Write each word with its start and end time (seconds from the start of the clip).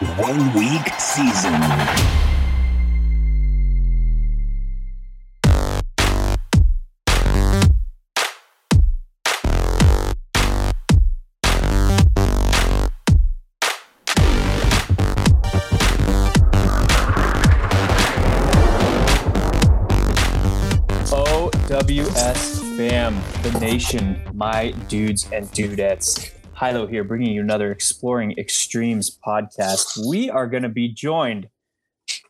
one 0.00 0.52
week 0.52 0.92
season. 1.00 1.54
OWS 21.10 22.60
fam, 22.76 23.16
the 23.42 23.58
nation, 23.60 24.20
my 24.34 24.72
dudes 24.88 25.26
and 25.32 25.46
dudettes. 25.52 26.35
Hilo 26.58 26.86
here, 26.86 27.04
bringing 27.04 27.34
you 27.34 27.42
another 27.42 27.70
Exploring 27.70 28.32
Extremes 28.38 29.18
podcast. 29.26 30.08
We 30.08 30.30
are 30.30 30.46
going 30.46 30.62
to 30.62 30.70
be 30.70 30.88
joined 30.88 31.50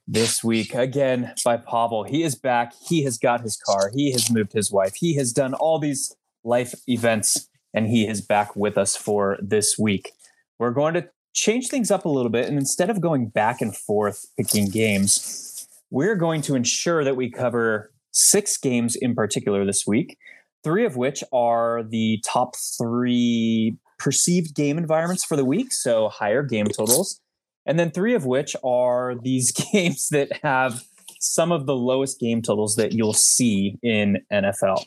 this 0.08 0.42
week 0.42 0.74
again 0.74 1.32
by 1.44 1.58
Pavel. 1.58 2.02
He 2.02 2.24
is 2.24 2.34
back. 2.34 2.72
He 2.88 3.04
has 3.04 3.18
got 3.18 3.42
his 3.42 3.56
car. 3.56 3.92
He 3.94 4.10
has 4.10 4.28
moved 4.28 4.52
his 4.52 4.72
wife. 4.72 4.96
He 4.96 5.14
has 5.14 5.32
done 5.32 5.54
all 5.54 5.78
these 5.78 6.16
life 6.42 6.74
events, 6.88 7.48
and 7.72 7.86
he 7.86 8.04
is 8.04 8.20
back 8.20 8.56
with 8.56 8.76
us 8.76 8.96
for 8.96 9.38
this 9.40 9.78
week. 9.78 10.10
We're 10.58 10.72
going 10.72 10.95
to 10.95 11.08
change 11.32 11.68
things 11.68 11.92
up 11.92 12.04
a 12.04 12.08
little 12.08 12.30
bit, 12.30 12.48
and 12.48 12.58
instead 12.58 12.90
of 12.90 13.00
going 13.00 13.28
back 13.28 13.60
and 13.60 13.76
forth 13.76 14.26
picking 14.36 14.70
games, 14.70 15.68
we're 15.90 16.16
going 16.16 16.42
to 16.42 16.56
ensure 16.56 17.04
that 17.04 17.14
we 17.14 17.30
cover 17.30 17.92
six 18.10 18.58
games 18.58 18.96
in 18.96 19.14
particular 19.14 19.64
this 19.64 19.86
week, 19.86 20.18
three 20.64 20.84
of 20.84 20.96
which 20.96 21.22
are 21.32 21.84
the 21.84 22.20
top 22.26 22.56
three 22.56 23.78
perceived 23.98 24.55
game 24.55 24.78
environments 24.78 25.24
for 25.24 25.36
the 25.36 25.45
week, 25.45 25.73
so 25.73 26.09
higher 26.09 26.42
game 26.42 26.66
totals, 26.66 27.20
and 27.64 27.78
then 27.78 27.91
three 27.91 28.14
of 28.14 28.27
which 28.27 28.54
are 28.64 29.14
these 29.23 29.52
games 29.73 30.09
that 30.10 30.30
have 30.42 30.84
some 31.20 31.52
of 31.52 31.66
the 31.66 31.76
lowest 31.76 32.20
game 32.20 32.43
totals 32.43 32.76
that 32.76 32.93
you'll 32.93 33.12
see 33.12 33.79
in 33.82 34.18
NFL. 34.32 34.85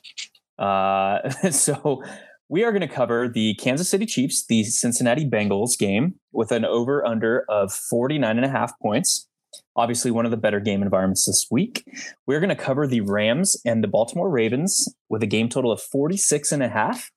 Uh, 0.57 1.29
so 1.51 2.03
we 2.47 2.63
are 2.63 2.71
going 2.71 2.87
to 2.87 2.87
cover 2.87 3.27
the 3.27 3.55
Kansas 3.55 3.89
City 3.89 4.05
Chiefs, 4.05 4.45
the 4.45 4.63
Cincinnati 4.63 5.25
Bengals 5.25 5.77
game 5.77 6.15
with 6.31 6.51
an 6.51 6.65
over 6.65 7.05
under 7.05 7.45
of 7.49 7.71
49 7.71 8.37
and 8.37 8.45
a 8.45 8.49
half 8.49 8.77
points 8.79 9.27
obviously 9.75 10.11
one 10.11 10.25
of 10.25 10.31
the 10.31 10.37
better 10.37 10.59
game 10.59 10.81
environments 10.81 11.25
this 11.25 11.47
week. 11.49 11.85
We're 12.27 12.39
going 12.39 12.49
to 12.49 12.55
cover 12.55 12.87
the 12.87 13.01
Rams 13.01 13.59
and 13.65 13.83
the 13.83 13.87
Baltimore 13.87 14.29
Ravens 14.29 14.93
with 15.09 15.23
a 15.23 15.27
game 15.27 15.49
total 15.49 15.71
of 15.71 15.81
46 15.81 16.51
and 16.51 16.63
a 16.63 16.69
half. 16.69 17.11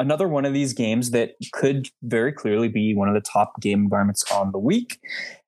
Another 0.00 0.26
one 0.26 0.46
of 0.46 0.54
these 0.54 0.72
games 0.72 1.10
that 1.10 1.34
could 1.52 1.88
very 2.02 2.32
clearly 2.32 2.68
be 2.68 2.94
one 2.94 3.06
of 3.06 3.14
the 3.14 3.20
top 3.20 3.60
game 3.60 3.80
environments 3.80 4.24
on 4.32 4.50
the 4.50 4.58
week. 4.58 4.98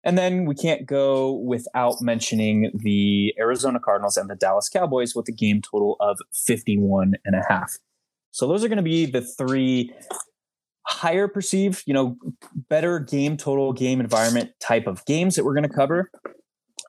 And 0.05 0.19
then 0.19 0.45
we 0.45 0.55
can't 0.55 0.85
go 0.85 1.33
without 1.33 2.03
mentioning 2.03 2.71
the 2.75 3.35
Arizona 3.39 3.81
Cardinals 3.81 4.19
and 4.19 4.29
the 4.29 4.35
Dallas 4.35 4.69
Cowboys 4.69 5.15
with 5.15 5.27
a 5.29 5.33
game 5.33 5.63
total 5.63 5.97
of 6.01 6.19
51 6.35 7.15
and 7.25 7.35
a 7.35 7.43
half. 7.49 7.79
So 8.31 8.47
those 8.47 8.63
are 8.63 8.69
going 8.69 8.77
to 8.77 8.83
be 8.83 9.07
the 9.07 9.23
three 9.23 9.91
higher 10.87 11.29
perceived, 11.29 11.85
you 11.87 11.95
know, 11.95 12.17
better 12.69 12.99
game 12.99 13.39
total 13.39 13.73
game 13.73 14.01
environment 14.01 14.51
type 14.61 14.87
of 14.87 15.03
games 15.07 15.35
that 15.37 15.47
we're 15.47 15.55
going 15.55 15.69
to 15.69 15.75
cover. 15.75 16.11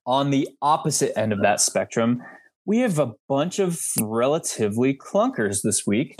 On 0.05 0.31
the 0.31 0.49
opposite 0.61 1.17
end 1.17 1.31
of 1.31 1.41
that 1.43 1.61
spectrum, 1.61 2.21
we 2.65 2.79
have 2.79 2.99
a 2.99 3.13
bunch 3.29 3.59
of 3.59 3.79
relatively 4.01 4.93
clunkers 4.93 5.61
this 5.63 5.87
week. 5.87 6.15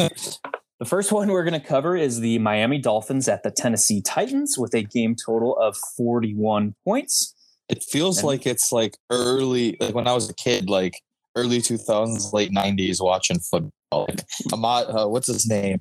The 0.80 0.86
first 0.86 1.12
one 1.12 1.30
we're 1.30 1.44
going 1.44 1.60
to 1.60 1.66
cover 1.66 1.96
is 1.96 2.20
the 2.20 2.40
Miami 2.40 2.78
Dolphins 2.78 3.28
at 3.28 3.44
the 3.44 3.52
Tennessee 3.52 4.02
Titans 4.02 4.58
with 4.58 4.74
a 4.74 4.82
game 4.84 5.16
total 5.16 5.56
of 5.58 5.78
41 5.98 6.76
points. 6.84 7.34
It 7.70 7.84
feels 7.84 8.18
And- 8.20 8.28
like 8.28 8.46
it's 8.46 8.72
like 8.72 8.98
early, 9.10 9.78
like 9.80 9.96
when 9.96 10.08
I 10.08 10.14
was 10.14 10.30
a 10.30 10.34
kid, 10.34 10.70
like 10.70 11.00
early 11.36 11.60
2000s, 11.62 12.34
late 12.34 12.52
90s, 12.52 13.02
watching 13.02 13.40
football. 13.40 13.72
Like 14.10 14.24
Ahmad, 14.52 14.88
uh, 14.90 15.08
what's 15.08 15.28
his 15.28 15.48
name? 15.48 15.80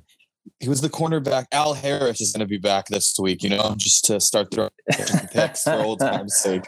He 0.59 0.69
was 0.69 0.81
the 0.81 0.89
cornerback. 0.89 1.45
Al 1.51 1.73
Harris 1.73 2.21
is 2.21 2.31
going 2.31 2.41
to 2.41 2.45
be 2.49 2.57
back 2.57 2.87
this 2.87 3.15
week, 3.19 3.43
you 3.43 3.49
know, 3.49 3.75
just 3.77 4.05
to 4.05 4.19
start 4.19 4.49
throwing 4.53 4.69
picks 5.31 5.63
for 5.63 5.73
old 5.73 5.99
time's 5.99 6.35
sake. 6.37 6.65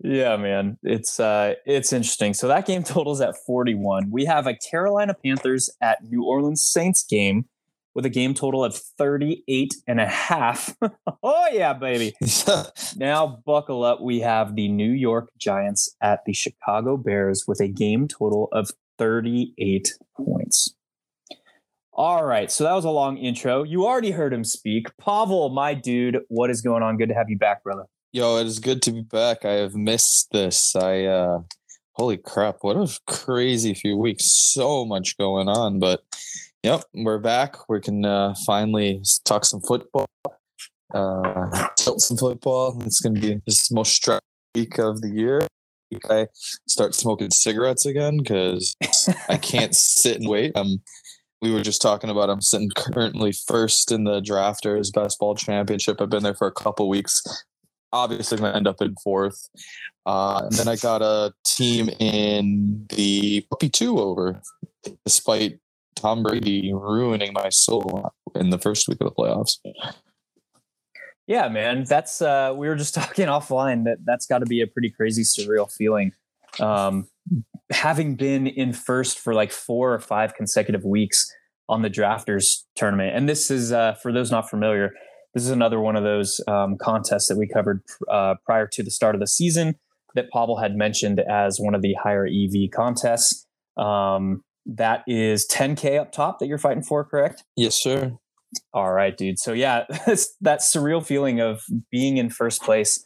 Yeah, 0.00 0.36
man. 0.36 0.78
It's 0.82 1.18
uh 1.18 1.54
it's 1.66 1.92
interesting. 1.92 2.34
So 2.34 2.48
that 2.48 2.66
game 2.66 2.82
totals 2.84 3.20
at 3.20 3.34
41. 3.46 4.10
We 4.10 4.24
have 4.24 4.46
a 4.46 4.54
Carolina 4.54 5.14
Panthers 5.14 5.70
at 5.80 6.04
New 6.04 6.24
Orleans 6.24 6.66
Saints 6.66 7.04
game 7.04 7.46
with 7.94 8.06
a 8.06 8.10
game 8.10 8.32
total 8.32 8.64
of 8.64 8.76
38 8.76 9.74
and 9.88 10.00
a 10.00 10.06
half. 10.06 10.76
oh 11.22 11.48
yeah, 11.52 11.72
baby. 11.72 12.14
Now 12.96 13.42
buckle 13.44 13.84
up. 13.84 14.00
We 14.00 14.20
have 14.20 14.54
the 14.54 14.68
New 14.68 14.90
York 14.90 15.30
Giants 15.38 15.94
at 16.00 16.20
the 16.26 16.32
Chicago 16.32 16.96
Bears 16.96 17.44
with 17.46 17.60
a 17.60 17.68
game 17.68 18.08
total 18.08 18.48
of 18.52 18.70
38 18.98 19.94
points. 20.16 20.74
All 21.92 22.24
right, 22.24 22.50
so 22.50 22.62
that 22.62 22.74
was 22.74 22.84
a 22.84 22.90
long 22.90 23.18
intro. 23.18 23.64
You 23.64 23.84
already 23.84 24.12
heard 24.12 24.32
him 24.32 24.44
speak. 24.44 24.86
Pavel, 24.98 25.48
my 25.50 25.74
dude, 25.74 26.20
what 26.28 26.50
is 26.50 26.60
going 26.60 26.84
on? 26.84 26.96
Good 26.96 27.08
to 27.08 27.14
have 27.14 27.28
you 27.28 27.36
back, 27.36 27.64
brother. 27.64 27.86
Yo, 28.10 28.38
it 28.38 28.46
is 28.46 28.58
good 28.58 28.80
to 28.80 28.90
be 28.90 29.02
back. 29.02 29.44
I 29.44 29.52
have 29.52 29.74
missed 29.74 30.28
this. 30.32 30.74
I, 30.74 31.04
uh, 31.04 31.40
holy 31.92 32.16
crap, 32.16 32.56
what 32.62 32.76
a 32.76 32.88
crazy 33.06 33.74
few 33.74 33.98
weeks. 33.98 34.24
So 34.24 34.86
much 34.86 35.18
going 35.18 35.46
on, 35.46 35.78
but 35.78 36.00
yep, 36.62 36.84
we're 36.94 37.18
back. 37.18 37.68
We 37.68 37.80
can 37.80 38.06
uh, 38.06 38.34
finally 38.46 39.02
talk 39.26 39.44
some 39.44 39.60
football, 39.60 40.06
uh, 40.94 41.68
tilt 41.76 42.00
some 42.00 42.16
football. 42.16 42.80
It's 42.86 43.00
going 43.00 43.14
to 43.16 43.20
be 43.20 43.42
this 43.46 43.70
most 43.70 43.92
stressful 43.92 44.24
week 44.54 44.78
of 44.78 45.02
the 45.02 45.10
year. 45.10 45.46
I 46.08 46.28
start 46.66 46.94
smoking 46.94 47.30
cigarettes 47.30 47.84
again 47.84 48.16
because 48.18 48.74
I 49.28 49.36
can't 49.36 49.74
sit 49.76 50.16
and 50.16 50.30
wait. 50.30 50.56
Um, 50.56 50.80
we 51.42 51.52
were 51.52 51.60
just 51.60 51.82
talking 51.82 52.08
about 52.08 52.30
I'm 52.30 52.40
sitting 52.40 52.70
currently 52.74 53.32
first 53.32 53.92
in 53.92 54.04
the 54.04 54.22
drafters 54.22 54.92
best 54.94 55.18
ball 55.18 55.34
championship. 55.34 56.00
I've 56.00 56.08
been 56.08 56.22
there 56.22 56.34
for 56.34 56.46
a 56.46 56.52
couple 56.52 56.88
weeks. 56.88 57.22
Obviously, 57.92 58.38
going 58.38 58.52
to 58.52 58.56
end 58.56 58.66
up 58.66 58.80
in 58.80 58.94
fourth. 59.02 59.48
Uh, 60.04 60.42
and 60.44 60.52
then 60.52 60.68
I 60.68 60.76
got 60.76 61.02
a 61.02 61.32
team 61.44 61.88
in 61.98 62.86
the 62.90 63.46
puppy 63.50 63.68
two 63.68 63.98
over, 63.98 64.40
despite 65.04 65.58
Tom 65.96 66.22
Brady 66.22 66.72
ruining 66.72 67.32
my 67.32 67.48
soul 67.48 68.12
in 68.34 68.50
the 68.50 68.58
first 68.58 68.88
week 68.88 68.98
of 69.00 69.08
the 69.08 69.14
playoffs. 69.14 69.58
Yeah, 71.26 71.48
man. 71.48 71.84
That's 71.84 72.22
uh 72.22 72.54
we 72.56 72.68
were 72.68 72.76
just 72.76 72.94
talking 73.00 73.26
offline 73.26 73.84
that 73.84 73.98
that's 74.04 74.26
got 74.26 74.38
to 74.38 74.46
be 74.46 74.62
a 74.62 74.66
pretty 74.66 74.90
crazy 74.90 75.22
surreal 75.22 75.70
feeling. 75.70 76.12
Um 76.58 77.06
having 77.70 78.16
been 78.16 78.46
in 78.46 78.72
first 78.72 79.18
for 79.18 79.34
like 79.34 79.52
four 79.52 79.92
or 79.92 79.98
five 79.98 80.34
consecutive 80.34 80.84
weeks 80.84 81.30
on 81.68 81.82
the 81.82 81.90
drafters 81.90 82.62
tournament. 82.74 83.14
And 83.14 83.28
this 83.28 83.50
is 83.50 83.72
uh 83.72 83.94
for 83.94 84.12
those 84.12 84.30
not 84.30 84.48
familiar, 84.48 84.94
this 85.38 85.44
is 85.44 85.52
another 85.52 85.78
one 85.78 85.94
of 85.94 86.02
those 86.02 86.40
um, 86.48 86.76
contests 86.76 87.28
that 87.28 87.38
we 87.38 87.46
covered 87.46 87.80
uh, 88.10 88.34
prior 88.44 88.66
to 88.66 88.82
the 88.82 88.90
start 88.90 89.14
of 89.14 89.20
the 89.20 89.26
season 89.28 89.76
that 90.16 90.28
Pavel 90.32 90.58
had 90.58 90.74
mentioned 90.74 91.20
as 91.20 91.58
one 91.60 91.76
of 91.76 91.82
the 91.82 91.94
higher 91.94 92.26
EV 92.26 92.72
contests. 92.74 93.46
Um, 93.76 94.42
that 94.66 95.04
is 95.06 95.46
10K 95.46 96.00
up 96.00 96.10
top 96.10 96.40
that 96.40 96.48
you're 96.48 96.58
fighting 96.58 96.82
for, 96.82 97.04
correct? 97.04 97.44
Yes, 97.54 97.76
sir. 97.76 98.18
All 98.74 98.92
right, 98.92 99.16
dude. 99.16 99.38
So 99.38 99.52
yeah, 99.52 99.84
it's 100.08 100.34
that 100.40 100.58
surreal 100.58 101.06
feeling 101.06 101.38
of 101.38 101.62
being 101.92 102.16
in 102.16 102.30
first 102.30 102.60
place, 102.60 103.04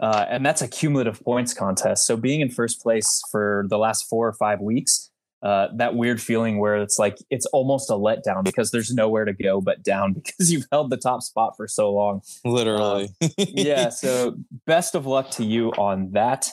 uh, 0.00 0.24
and 0.30 0.44
that's 0.46 0.62
a 0.62 0.68
cumulative 0.68 1.22
points 1.22 1.52
contest. 1.52 2.06
So 2.06 2.16
being 2.16 2.40
in 2.40 2.48
first 2.48 2.80
place 2.80 3.20
for 3.30 3.66
the 3.68 3.76
last 3.76 4.06
four 4.08 4.26
or 4.26 4.32
five 4.32 4.62
weeks, 4.62 5.10
uh, 5.44 5.68
that 5.76 5.94
weird 5.94 6.22
feeling 6.22 6.58
where 6.58 6.76
it's 6.76 6.98
like 6.98 7.18
it's 7.28 7.44
almost 7.46 7.90
a 7.90 7.94
letdown 7.94 8.42
because 8.42 8.70
there's 8.70 8.92
nowhere 8.92 9.26
to 9.26 9.34
go 9.34 9.60
but 9.60 9.82
down 9.82 10.12
because 10.14 10.50
you've 10.50 10.66
held 10.72 10.90
the 10.90 10.96
top 10.96 11.22
spot 11.22 11.54
for 11.56 11.68
so 11.68 11.92
long. 11.92 12.22
Literally. 12.44 13.10
yeah. 13.38 13.90
So 13.90 14.36
best 14.66 14.94
of 14.94 15.06
luck 15.06 15.30
to 15.32 15.44
you 15.44 15.70
on 15.72 16.12
that. 16.12 16.48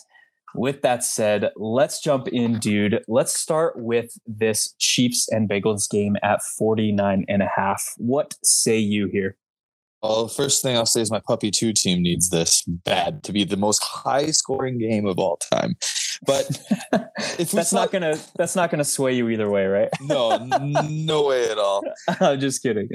With 0.54 0.82
that 0.82 1.02
said, 1.06 1.52
let's 1.56 2.02
jump 2.02 2.28
in, 2.28 2.60
dude. 2.60 3.06
Let's 3.08 3.34
start 3.34 3.80
with 3.80 4.12
this 4.28 4.76
Chiefs 4.80 5.30
and 5.30 5.50
Bengals 5.50 5.90
game 5.90 6.18
at 6.24 6.42
49 6.42 7.24
and 7.30 7.42
a 7.42 7.50
half. 7.56 7.94
What 7.96 8.34
say 8.44 8.78
you 8.78 9.08
here? 9.08 9.38
Well, 10.04 10.26
the 10.26 10.34
first 10.34 10.64
thing 10.64 10.76
I'll 10.76 10.86
say 10.86 11.02
is 11.02 11.12
my 11.12 11.20
puppy 11.20 11.52
two 11.52 11.74
team 11.74 12.02
needs 12.02 12.30
this 12.30 12.64
bad 12.68 13.24
to 13.24 13.32
be 13.32 13.44
the 13.44 13.56
most 13.56 13.84
high 13.84 14.32
scoring 14.32 14.80
game 14.80 15.06
of 15.06 15.20
all 15.20 15.38
time. 15.38 15.78
But 16.26 16.48
if 17.40 17.54
we 17.54 17.58
that's 17.58 17.74
not 17.74 17.88
saw- 17.90 18.00
gonna 18.00 18.18
that's 18.36 18.56
not 18.56 18.70
gonna 18.70 18.84
sway 18.84 19.14
you 19.14 19.30
either 19.30 19.50
way, 19.50 19.66
right? 19.66 19.90
no, 20.02 20.38
no 20.90 21.28
way 21.28 21.50
at 21.50 21.58
all. 21.58 21.84
I'm 22.20 22.40
just 22.40 22.62
kidding. 22.62 22.90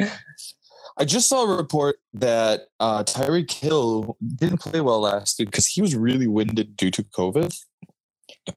I 0.98 1.04
just 1.04 1.28
saw 1.28 1.44
a 1.44 1.56
report 1.56 1.96
that 2.14 2.62
uh, 2.80 3.04
Tyreek 3.04 3.52
Hill 3.52 4.16
didn't 4.36 4.60
play 4.60 4.80
well 4.80 5.00
last 5.00 5.38
week 5.38 5.50
because 5.50 5.66
he 5.66 5.82
was 5.82 5.94
really 5.94 6.26
winded 6.26 6.76
due 6.76 6.90
to 6.90 7.02
COVID. 7.02 7.54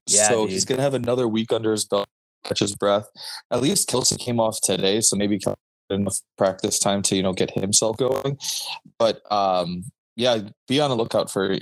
Yeah, 0.08 0.28
so 0.28 0.44
dude. 0.44 0.52
he's 0.52 0.66
gonna 0.66 0.82
have 0.82 0.94
another 0.94 1.28
week 1.28 1.52
under 1.52 1.72
his 1.72 1.86
belt, 1.86 2.08
catch 2.46 2.60
his 2.60 2.76
breath. 2.76 3.08
At 3.52 3.62
least 3.62 3.90
Kelce 3.90 4.18
came 4.18 4.40
off 4.40 4.60
today, 4.62 5.02
so 5.02 5.16
maybe 5.16 5.40
enough 5.90 6.20
practice 6.38 6.80
time 6.80 7.02
to 7.04 7.16
you 7.16 7.24
know 7.24 7.34
get 7.34 7.52
himself 7.52 7.98
going. 7.98 8.38
But 8.98 9.22
um, 9.32 9.86
yeah, 10.16 10.40
be 10.68 10.80
on 10.80 10.90
the 10.90 10.96
lookout 10.96 11.32
for 11.32 11.58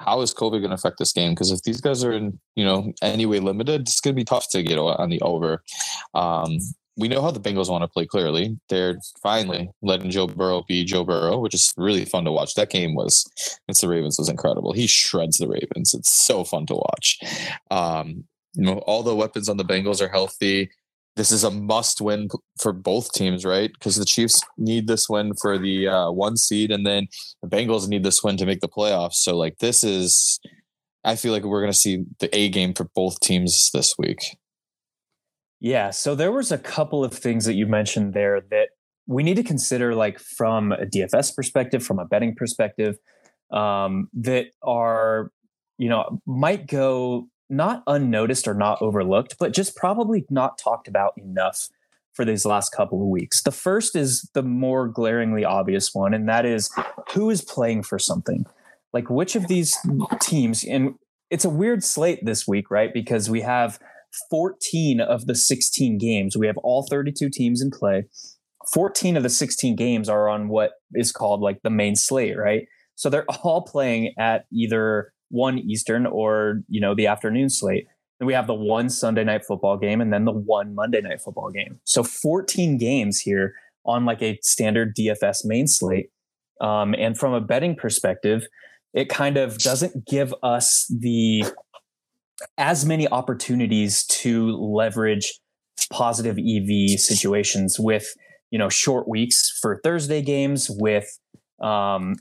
how 0.00 0.22
is 0.22 0.34
COVID 0.34 0.60
going 0.60 0.70
to 0.70 0.74
affect 0.74 0.98
this 0.98 1.12
game? 1.12 1.32
Because 1.32 1.50
if 1.50 1.62
these 1.62 1.80
guys 1.80 2.02
are 2.02 2.12
in, 2.12 2.38
you 2.56 2.64
know, 2.64 2.92
anyway 3.02 3.38
limited, 3.38 3.82
it's 3.82 4.00
going 4.00 4.14
to 4.14 4.20
be 4.20 4.24
tough 4.24 4.48
to 4.50 4.62
get 4.62 4.78
on 4.78 5.10
the 5.10 5.20
over. 5.20 5.62
Um, 6.14 6.58
we 6.96 7.08
know 7.08 7.22
how 7.22 7.30
the 7.30 7.40
Bengals 7.40 7.70
want 7.70 7.82
to 7.82 7.88
play 7.88 8.06
clearly. 8.06 8.58
They're 8.68 8.98
finally 9.22 9.70
letting 9.82 10.10
Joe 10.10 10.26
Burrow 10.26 10.64
be 10.66 10.84
Joe 10.84 11.04
Burrow, 11.04 11.38
which 11.38 11.54
is 11.54 11.72
really 11.76 12.04
fun 12.04 12.24
to 12.24 12.32
watch. 12.32 12.54
That 12.54 12.70
game 12.70 12.94
was 12.94 13.24
against 13.66 13.82
the 13.82 13.88
Ravens 13.88 14.18
was 14.18 14.28
incredible. 14.28 14.72
He 14.72 14.86
shreds 14.86 15.38
the 15.38 15.48
Ravens. 15.48 15.94
It's 15.94 16.10
so 16.10 16.44
fun 16.44 16.66
to 16.66 16.74
watch. 16.74 17.20
Um, 17.70 18.24
you 18.54 18.64
know, 18.64 18.78
all 18.78 19.02
the 19.02 19.14
weapons 19.14 19.48
on 19.48 19.56
the 19.56 19.64
Bengals 19.64 20.02
are 20.02 20.08
healthy 20.08 20.70
this 21.20 21.30
is 21.30 21.44
a 21.44 21.50
must 21.50 22.00
win 22.00 22.30
for 22.58 22.72
both 22.72 23.12
teams, 23.12 23.44
right? 23.44 23.70
Because 23.74 23.96
the 23.96 24.06
Chiefs 24.06 24.42
need 24.56 24.86
this 24.86 25.06
win 25.06 25.34
for 25.34 25.58
the 25.58 25.86
uh, 25.86 26.10
one 26.10 26.38
seed, 26.38 26.70
and 26.70 26.86
then 26.86 27.08
the 27.42 27.48
Bengals 27.48 27.88
need 27.88 28.04
this 28.04 28.24
win 28.24 28.38
to 28.38 28.46
make 28.46 28.60
the 28.60 28.68
playoffs. 28.68 29.16
So, 29.16 29.36
like, 29.36 29.58
this 29.58 29.84
is, 29.84 30.40
I 31.04 31.16
feel 31.16 31.34
like 31.34 31.42
we're 31.42 31.60
going 31.60 31.74
to 31.74 31.78
see 31.78 32.06
the 32.20 32.34
A 32.34 32.48
game 32.48 32.72
for 32.72 32.84
both 32.94 33.20
teams 33.20 33.68
this 33.74 33.96
week. 33.98 34.38
Yeah. 35.60 35.90
So, 35.90 36.14
there 36.14 36.32
was 36.32 36.50
a 36.50 36.56
couple 36.56 37.04
of 37.04 37.12
things 37.12 37.44
that 37.44 37.52
you 37.52 37.66
mentioned 37.66 38.14
there 38.14 38.40
that 38.50 38.70
we 39.06 39.22
need 39.22 39.36
to 39.36 39.44
consider, 39.44 39.94
like, 39.94 40.18
from 40.18 40.72
a 40.72 40.86
DFS 40.86 41.36
perspective, 41.36 41.84
from 41.84 41.98
a 41.98 42.06
betting 42.06 42.34
perspective, 42.34 42.96
um, 43.52 44.08
that 44.14 44.46
are, 44.62 45.32
you 45.76 45.90
know, 45.90 46.22
might 46.24 46.66
go 46.66 47.28
not 47.50 47.82
unnoticed 47.86 48.46
or 48.46 48.54
not 48.54 48.80
overlooked, 48.80 49.36
but 49.38 49.52
just 49.52 49.76
probably 49.76 50.24
not 50.30 50.58
talked 50.58 50.88
about 50.88 51.12
enough 51.16 51.68
for 52.12 52.24
these 52.24 52.44
last 52.44 52.70
couple 52.70 53.02
of 53.02 53.08
weeks. 53.08 53.42
The 53.42 53.52
first 53.52 53.94
is 53.96 54.28
the 54.34 54.42
more 54.42 54.88
glaringly 54.88 55.44
obvious 55.44 55.94
one, 55.94 56.14
and 56.14 56.28
that 56.28 56.44
is 56.44 56.70
who 57.12 57.30
is 57.30 57.42
playing 57.42 57.82
for 57.82 57.98
something. 57.98 58.44
Like 58.92 59.08
which 59.08 59.36
of 59.36 59.46
these 59.46 59.76
teams, 60.20 60.64
and 60.64 60.94
it's 61.30 61.44
a 61.44 61.50
weird 61.50 61.84
slate 61.84 62.24
this 62.24 62.46
week, 62.46 62.70
right? 62.70 62.92
Because 62.92 63.30
we 63.30 63.40
have 63.42 63.78
14 64.30 65.00
of 65.00 65.26
the 65.26 65.34
16 65.34 65.98
games. 65.98 66.36
We 66.36 66.46
have 66.46 66.56
all 66.58 66.86
32 66.88 67.30
teams 67.30 67.62
in 67.62 67.70
play. 67.70 68.04
14 68.72 69.16
of 69.16 69.22
the 69.22 69.30
16 69.30 69.76
games 69.76 70.08
are 70.08 70.28
on 70.28 70.48
what 70.48 70.72
is 70.94 71.12
called 71.12 71.40
like 71.40 71.62
the 71.62 71.70
main 71.70 71.96
slate, 71.96 72.36
right? 72.36 72.66
So 72.96 73.08
they're 73.08 73.24
all 73.42 73.62
playing 73.62 74.12
at 74.18 74.44
either 74.52 75.12
one 75.30 75.58
Eastern 75.58 76.06
or, 76.06 76.62
you 76.68 76.80
know, 76.80 76.94
the 76.94 77.06
afternoon 77.06 77.48
slate. 77.48 77.86
Then 78.18 78.26
we 78.26 78.34
have 78.34 78.46
the 78.46 78.54
one 78.54 78.90
Sunday 78.90 79.24
night 79.24 79.44
football 79.44 79.78
game 79.78 80.00
and 80.00 80.12
then 80.12 80.24
the 80.24 80.32
one 80.32 80.74
Monday 80.74 81.00
night 81.00 81.22
football 81.22 81.50
game. 81.50 81.80
So 81.84 82.02
14 82.02 82.76
games 82.76 83.18
here 83.18 83.54
on 83.86 84.04
like 84.04 84.22
a 84.22 84.38
standard 84.42 84.94
DFS 84.94 85.44
main 85.44 85.66
slate. 85.66 86.10
Um, 86.60 86.94
and 86.98 87.16
from 87.16 87.32
a 87.32 87.40
betting 87.40 87.74
perspective, 87.74 88.46
it 88.92 89.08
kind 89.08 89.36
of 89.36 89.56
doesn't 89.58 90.06
give 90.06 90.34
us 90.42 90.92
the 91.00 91.44
as 92.58 92.84
many 92.84 93.08
opportunities 93.08 94.04
to 94.06 94.50
leverage 94.56 95.38
positive 95.92 96.38
EV 96.38 96.98
situations 96.98 97.78
with 97.78 98.06
you 98.50 98.58
know 98.58 98.68
short 98.68 99.08
weeks 99.08 99.58
for 99.60 99.80
Thursday 99.82 100.22
games 100.22 100.68
with 100.70 101.06
um, 101.62 102.14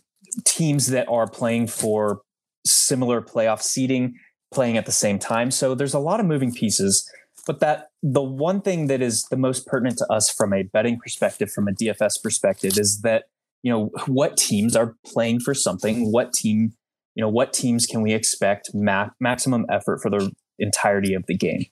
teams 0.45 0.87
that 0.87 1.07
are 1.09 1.27
playing 1.27 1.67
for 1.67 2.21
similar 2.65 3.21
playoff 3.21 3.61
seeding 3.61 4.15
playing 4.51 4.77
at 4.77 4.85
the 4.85 4.91
same 4.91 5.19
time. 5.19 5.51
So 5.51 5.75
there's 5.75 5.93
a 5.93 5.99
lot 5.99 6.19
of 6.19 6.25
moving 6.25 6.53
pieces. 6.53 7.09
But 7.45 7.59
that 7.61 7.89
the 8.03 8.21
one 8.21 8.61
thing 8.61 8.87
that 8.87 9.01
is 9.01 9.25
the 9.29 9.37
most 9.37 9.65
pertinent 9.65 9.97
to 9.99 10.07
us 10.11 10.31
from 10.31 10.53
a 10.53 10.63
betting 10.63 10.99
perspective, 10.99 11.51
from 11.51 11.67
a 11.67 11.71
DFS 11.71 12.21
perspective, 12.21 12.77
is 12.77 13.01
that 13.01 13.25
you 13.63 13.71
know 13.71 13.89
what 14.07 14.37
teams 14.37 14.75
are 14.75 14.95
playing 15.05 15.39
for 15.39 15.53
something. 15.53 16.11
What 16.11 16.33
team, 16.33 16.73
you 17.15 17.21
know, 17.21 17.29
what 17.29 17.53
teams 17.53 17.85
can 17.85 18.01
we 18.01 18.13
expect 18.13 18.71
ma- 18.73 19.09
maximum 19.19 19.65
effort 19.69 19.99
for 20.01 20.09
the 20.09 20.31
entirety 20.59 21.13
of 21.13 21.25
the 21.27 21.35
game? 21.35 21.65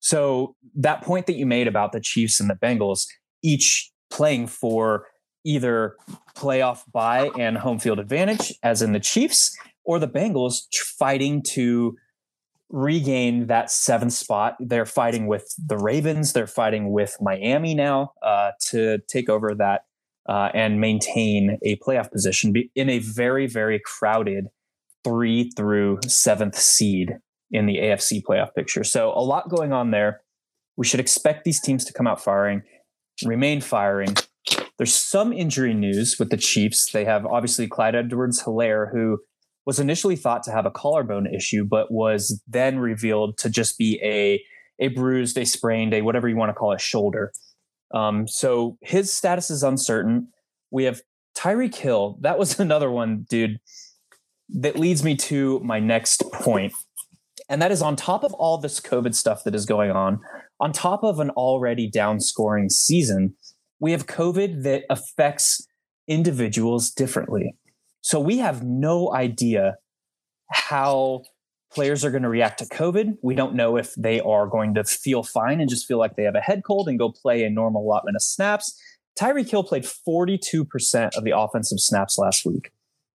So 0.00 0.56
that 0.74 1.02
point 1.02 1.26
that 1.26 1.36
you 1.36 1.46
made 1.46 1.68
about 1.68 1.92
the 1.92 2.00
Chiefs 2.00 2.40
and 2.40 2.48
the 2.48 2.54
Bengals, 2.54 3.06
each 3.42 3.90
playing 4.10 4.48
for 4.48 5.06
either 5.44 5.96
playoff 6.36 6.82
buy 6.92 7.30
and 7.38 7.58
home 7.58 7.78
field 7.78 7.98
advantage, 7.98 8.52
as 8.62 8.82
in 8.82 8.92
the 8.92 9.00
Chiefs, 9.00 9.56
or 9.84 9.98
the 9.98 10.08
Bengals 10.08 10.62
fighting 10.98 11.42
to 11.42 11.96
regain 12.70 13.48
that 13.48 13.70
seventh 13.70 14.12
spot. 14.12 14.56
They're 14.60 14.86
fighting 14.86 15.26
with 15.26 15.54
the 15.58 15.76
Ravens. 15.76 16.32
They're 16.32 16.46
fighting 16.46 16.92
with 16.92 17.16
Miami 17.20 17.74
now 17.74 18.12
uh, 18.22 18.52
to 18.68 18.98
take 19.08 19.28
over 19.28 19.54
that 19.56 19.82
uh, 20.28 20.50
and 20.54 20.80
maintain 20.80 21.58
a 21.62 21.76
playoff 21.78 22.10
position 22.10 22.54
in 22.74 22.88
a 22.88 23.00
very, 23.00 23.46
very 23.46 23.80
crowded 23.84 24.46
three 25.02 25.50
through 25.56 25.98
seventh 26.06 26.56
seed 26.56 27.16
in 27.50 27.66
the 27.66 27.78
AFC 27.78 28.22
playoff 28.22 28.54
picture. 28.54 28.84
So 28.84 29.10
a 29.10 29.20
lot 29.20 29.48
going 29.48 29.72
on 29.72 29.90
there. 29.90 30.20
We 30.76 30.86
should 30.86 31.00
expect 31.00 31.44
these 31.44 31.60
teams 31.60 31.84
to 31.86 31.92
come 31.92 32.06
out 32.06 32.22
firing, 32.22 32.62
remain 33.24 33.60
firing. 33.60 34.14
There's 34.78 34.94
some 34.94 35.32
injury 35.32 35.74
news 35.74 36.16
with 36.18 36.30
the 36.30 36.36
Chiefs. 36.36 36.92
They 36.92 37.04
have 37.04 37.26
obviously 37.26 37.66
Clyde 37.66 37.94
Edwards 37.94 38.44
Helaire, 38.44 38.90
who 38.90 39.18
was 39.66 39.78
initially 39.78 40.16
thought 40.16 40.42
to 40.44 40.50
have 40.50 40.66
a 40.66 40.70
collarbone 40.70 41.26
issue, 41.26 41.64
but 41.64 41.90
was 41.90 42.42
then 42.48 42.78
revealed 42.78 43.38
to 43.38 43.50
just 43.50 43.78
be 43.78 44.00
a 44.02 44.42
a 44.82 44.88
bruised, 44.88 45.36
a 45.36 45.44
sprained, 45.44 45.92
a 45.92 46.00
whatever 46.00 46.28
you 46.28 46.36
want 46.36 46.48
to 46.48 46.54
call 46.54 46.72
it, 46.72 46.80
shoulder. 46.80 47.32
Um, 47.92 48.26
so 48.26 48.78
his 48.80 49.12
status 49.12 49.50
is 49.50 49.62
uncertain. 49.62 50.28
We 50.70 50.84
have 50.84 51.02
Tyreek 51.36 51.74
Hill. 51.74 52.18
That 52.22 52.38
was 52.38 52.58
another 52.60 52.90
one, 52.90 53.26
dude. 53.28 53.60
That 54.48 54.78
leads 54.78 55.04
me 55.04 55.14
to 55.16 55.60
my 55.60 55.78
next 55.78 56.24
point, 56.32 56.72
and 57.48 57.62
that 57.62 57.70
is 57.70 57.82
on 57.82 57.94
top 57.94 58.24
of 58.24 58.32
all 58.34 58.58
this 58.58 58.80
COVID 58.80 59.14
stuff 59.14 59.44
that 59.44 59.54
is 59.54 59.64
going 59.64 59.92
on, 59.92 60.18
on 60.58 60.72
top 60.72 61.04
of 61.04 61.20
an 61.20 61.30
already 61.30 61.88
down 61.88 62.20
scoring 62.20 62.68
season, 62.68 63.34
we 63.78 63.92
have 63.92 64.06
COVID 64.06 64.62
that 64.64 64.84
affects 64.90 65.66
individuals 66.06 66.90
differently. 66.90 67.54
So 68.10 68.18
we 68.18 68.38
have 68.38 68.64
no 68.64 69.14
idea 69.14 69.76
how 70.50 71.22
players 71.72 72.04
are 72.04 72.10
going 72.10 72.24
to 72.24 72.28
react 72.28 72.58
to 72.58 72.64
COVID. 72.64 73.18
We 73.22 73.36
don't 73.36 73.54
know 73.54 73.76
if 73.76 73.94
they 73.94 74.18
are 74.18 74.48
going 74.48 74.74
to 74.74 74.82
feel 74.82 75.22
fine 75.22 75.60
and 75.60 75.70
just 75.70 75.86
feel 75.86 75.98
like 75.98 76.16
they 76.16 76.24
have 76.24 76.34
a 76.34 76.40
head 76.40 76.62
cold 76.66 76.88
and 76.88 76.98
go 76.98 77.12
play 77.12 77.44
a 77.44 77.50
normal 77.50 77.82
allotment 77.82 78.16
of 78.16 78.22
snaps. 78.22 78.76
Tyreek 79.16 79.48
Hill 79.48 79.62
played 79.62 79.84
42% 79.84 81.16
of 81.16 81.22
the 81.22 81.38
offensive 81.38 81.78
snaps 81.78 82.18
last 82.18 82.44
week. 82.44 82.72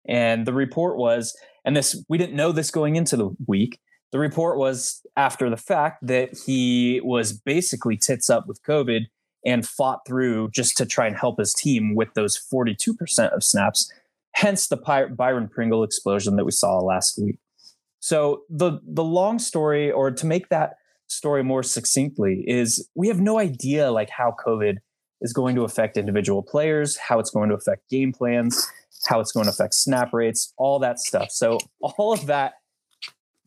And 0.08 0.48
the 0.48 0.54
report 0.54 0.96
was, 0.96 1.38
and 1.66 1.76
this, 1.76 2.02
we 2.08 2.18
didn't 2.18 2.38
know 2.38 2.54
this 2.54 2.72
going 2.72 2.96
into 2.96 3.18
the 3.18 3.36
week. 3.48 3.82
The 4.14 4.20
report 4.20 4.58
was 4.58 5.06
after 5.18 5.50
the 5.50 5.58
fact 5.58 6.08
that 6.08 6.42
he 6.46 7.02
was 7.04 7.34
basically 7.34 7.98
tits 7.98 8.30
up 8.30 8.48
with 8.48 8.64
COVID 8.64 9.08
and 9.46 9.68
fought 9.68 10.08
through 10.08 10.52
just 10.52 10.78
to 10.78 10.86
try 10.86 11.06
and 11.06 11.18
help 11.18 11.38
his 11.38 11.54
team 11.54 11.96
with 11.96 12.14
those 12.14 12.40
42% 12.40 13.36
of 13.36 13.44
snaps 13.44 13.92
hence 14.36 14.68
the 14.68 14.77
Byron 15.18 15.48
Pringle 15.48 15.84
explosion 15.84 16.36
that 16.36 16.46
we 16.46 16.51
saw 16.51 16.80
last 16.80 17.18
week. 17.22 17.38
So 18.00 18.44
the 18.50 18.80
the 18.86 19.04
long 19.04 19.39
story, 19.39 19.92
or 19.92 20.12
to 20.12 20.25
make 20.25 20.50
that 20.50 20.75
story 21.08 21.44
more 21.44 21.63
succinctly, 21.63 22.44
is 22.48 22.88
we 22.96 23.08
have 23.08 23.20
no 23.20 23.39
idea 23.39 23.92
like 23.92 24.10
how 24.10 24.36
COVID 24.46 24.77
is 25.22 25.34
going 25.34 25.56
to 25.56 25.63
affect 25.63 25.98
individual 25.98 26.44
players, 26.44 26.98
how 26.98 27.20
it's 27.20 27.32
going 27.32 27.50
to 27.50 27.56
affect 27.56 27.89
game 27.89 28.12
plans, 28.12 28.70
how 29.08 29.20
it's 29.20 29.32
going 29.32 29.46
to 29.46 29.51
affect 29.51 29.74
snap 29.74 30.13
rates, 30.13 30.54
all 30.58 30.77
that 30.80 31.00
stuff. 31.00 31.32
So 31.32 31.58
all 31.82 32.13
of 32.13 32.27
that 32.27 32.56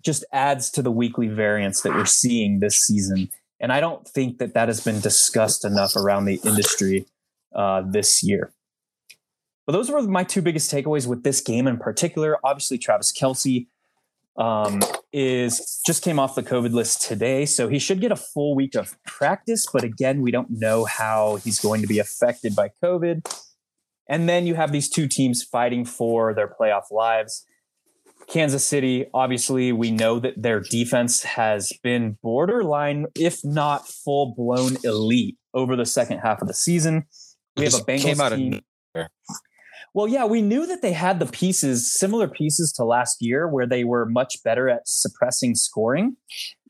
just 0.05 0.25
adds 0.33 0.71
to 0.71 0.83
the 0.83 0.91
weekly 0.91 1.29
variance 1.29 1.83
that 1.83 1.93
we're 1.93 2.07
seeing 2.07 2.61
this 2.61 2.81
season. 2.81 3.29
And 3.61 3.73
I 3.73 3.81
don't 3.81 4.07
think 4.09 4.39
that 4.39 4.55
that 4.55 4.69
has 4.69 4.81
been 4.81 5.01
discussed 5.01 5.65
enough 5.65 5.97
around 5.97 6.25
the 6.25 6.41
industry 6.45 7.07
uh, 7.55 7.83
this 7.87 8.23
year. 8.23 8.53
But 9.69 9.73
those 9.73 9.91
were 9.91 10.01
my 10.01 10.25
two 10.25 10.41
biggest 10.41 10.73
takeaways 10.73 11.07
with 11.07 11.25
this 11.25 11.43
game 11.43 11.67
in 11.67 11.77
particular. 11.77 12.39
Obviously, 12.43 12.79
Travis 12.79 13.13
Kelce 13.13 13.67
um, 14.39 14.81
is 15.13 15.83
just 15.87 16.03
came 16.03 16.19
off 16.19 16.35
the 16.35 16.43
COVID 16.43 16.73
list 16.73 17.03
today, 17.03 17.45
so 17.45 17.69
he 17.69 17.79
should 17.79 18.01
get 18.01 18.11
a 18.11 18.17
full 18.17 18.55
week 18.55 18.75
of 18.75 18.97
practice. 19.05 19.67
But 19.71 19.85
again, 19.85 20.23
we 20.23 20.31
don't 20.31 20.49
know 20.49 20.87
how 20.87 21.37
he's 21.45 21.61
going 21.61 21.83
to 21.83 21.87
be 21.87 21.99
affected 21.99 22.57
by 22.57 22.71
COVID. 22.83 23.31
And 24.09 24.27
then 24.27 24.47
you 24.47 24.55
have 24.55 24.73
these 24.73 24.89
two 24.89 25.07
teams 25.07 25.43
fighting 25.43 25.85
for 25.85 26.33
their 26.33 26.49
playoff 26.49 26.91
lives. 26.91 27.45
Kansas 28.27 28.65
City, 28.65 29.05
obviously, 29.13 29.73
we 29.73 29.91
know 29.91 30.19
that 30.19 30.43
their 30.43 30.61
defense 30.61 31.25
has 31.25 31.75
been 31.83 32.17
borderline, 32.23 33.05
if 33.15 33.45
not 33.45 33.87
full 33.87 34.35
blown 34.35 34.79
elite 34.83 35.37
over 35.53 35.77
the 35.77 35.85
second 35.85 36.21
half 36.21 36.41
of 36.41 36.49
the 36.49 36.55
season. 36.55 37.05
We 37.55 37.65
have 37.65 37.75
a 37.75 37.85
Bengals 37.85 38.35
team. 38.35 38.63
Well, 39.99 40.07
yeah, 40.07 40.27
we 40.27 40.43
knew 40.43 40.65
that 40.65 40.81
they 40.81 40.93
had 40.93 41.19
the 41.19 41.27
pieces, 41.27 41.93
similar 41.93 42.29
pieces 42.29 42.71
to 42.75 42.85
last 42.85 43.17
year, 43.21 43.49
where 43.49 43.67
they 43.67 43.83
were 43.83 44.07
much 44.07 44.41
better 44.45 44.69
at 44.69 44.87
suppressing 44.87 45.57
scoring, 45.57 46.17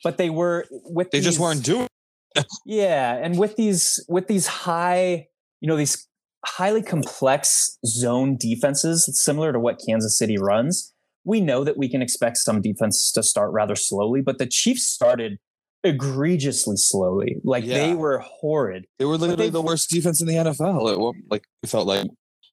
but 0.02 0.16
they 0.16 0.30
were 0.30 0.64
with 0.70 1.10
they 1.10 1.18
these, 1.18 1.26
just 1.26 1.38
weren't 1.38 1.62
doing. 1.62 1.88
yeah, 2.64 3.18
and 3.22 3.38
with 3.38 3.56
these 3.56 4.02
with 4.08 4.28
these 4.28 4.46
high, 4.46 5.26
you 5.60 5.68
know, 5.68 5.76
these 5.76 6.08
highly 6.46 6.80
complex 6.80 7.76
zone 7.84 8.38
defenses, 8.40 9.10
similar 9.22 9.52
to 9.52 9.60
what 9.60 9.78
Kansas 9.86 10.16
City 10.16 10.38
runs. 10.38 10.94
We 11.24 11.42
know 11.42 11.64
that 11.64 11.76
we 11.76 11.90
can 11.90 12.00
expect 12.00 12.38
some 12.38 12.62
defenses 12.62 13.12
to 13.12 13.22
start 13.22 13.52
rather 13.52 13.76
slowly, 13.76 14.22
but 14.22 14.38
the 14.38 14.46
Chiefs 14.46 14.88
started 14.88 15.36
egregiously 15.84 16.78
slowly. 16.78 17.36
Like 17.44 17.66
Yeah. 17.66 17.74
they 17.74 17.94
were 17.94 18.20
horrid. 18.20 18.86
They 18.98 19.04
were 19.04 19.18
literally 19.18 19.48
they- 19.48 19.50
the 19.50 19.60
worst 19.60 19.90
defense 19.90 20.22
in 20.22 20.26
the 20.26 20.36
NFL. 20.36 20.88
It, 20.88 21.24
like 21.30 21.44
it 21.62 21.68
felt 21.68 21.86
like 21.86 22.06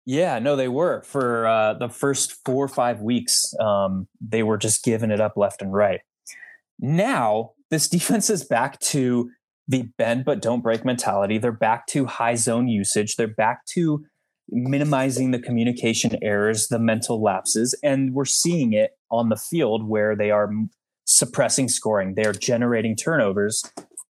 Yeah, 0.05 0.37
no, 0.37 0.55
they 0.55 0.67
were 0.67 1.01
for 1.01 1.47
uh, 1.47 1.73
the 1.73 1.89
first 1.89 2.43
four 2.45 2.63
or 2.63 2.67
five 2.67 3.01
weeks. 3.01 3.53
Um, 3.59 4.07
they 4.21 4.43
were 4.43 4.57
just 4.57 4.83
giving 4.83 5.09
it 5.09 5.19
up 5.19 5.35
left 5.35 5.61
and 5.61 5.73
right. 5.73 6.01
Now 6.79 7.51
this 7.71 7.89
defense 7.89 8.29
is 8.29 8.43
back 8.43 8.79
to 8.79 9.31
the 9.67 9.83
bend 9.97 10.25
but 10.25 10.41
don't 10.41 10.61
break 10.61 10.85
mentality. 10.85 11.37
They're 11.39 11.51
back 11.51 11.87
to 11.87 12.05
high 12.05 12.35
zone 12.35 12.67
usage. 12.67 13.15
They're 13.15 13.27
back 13.27 13.65
to 13.67 14.05
minimizing 14.49 15.31
the 15.31 15.39
communication 15.39 16.19
errors, 16.21 16.67
the 16.67 16.77
mental 16.77 17.21
lapses, 17.21 17.73
and 17.83 18.13
we're 18.13 18.25
seeing 18.25 18.73
it 18.73 18.91
on 19.09 19.29
the 19.29 19.35
field 19.35 19.87
where 19.87 20.15
they 20.15 20.29
are 20.29 20.51
suppressing 21.05 21.67
scoring. 21.67 22.13
They 22.13 22.25
are 22.25 22.33
generating 22.33 22.95
turnovers. 22.95 23.63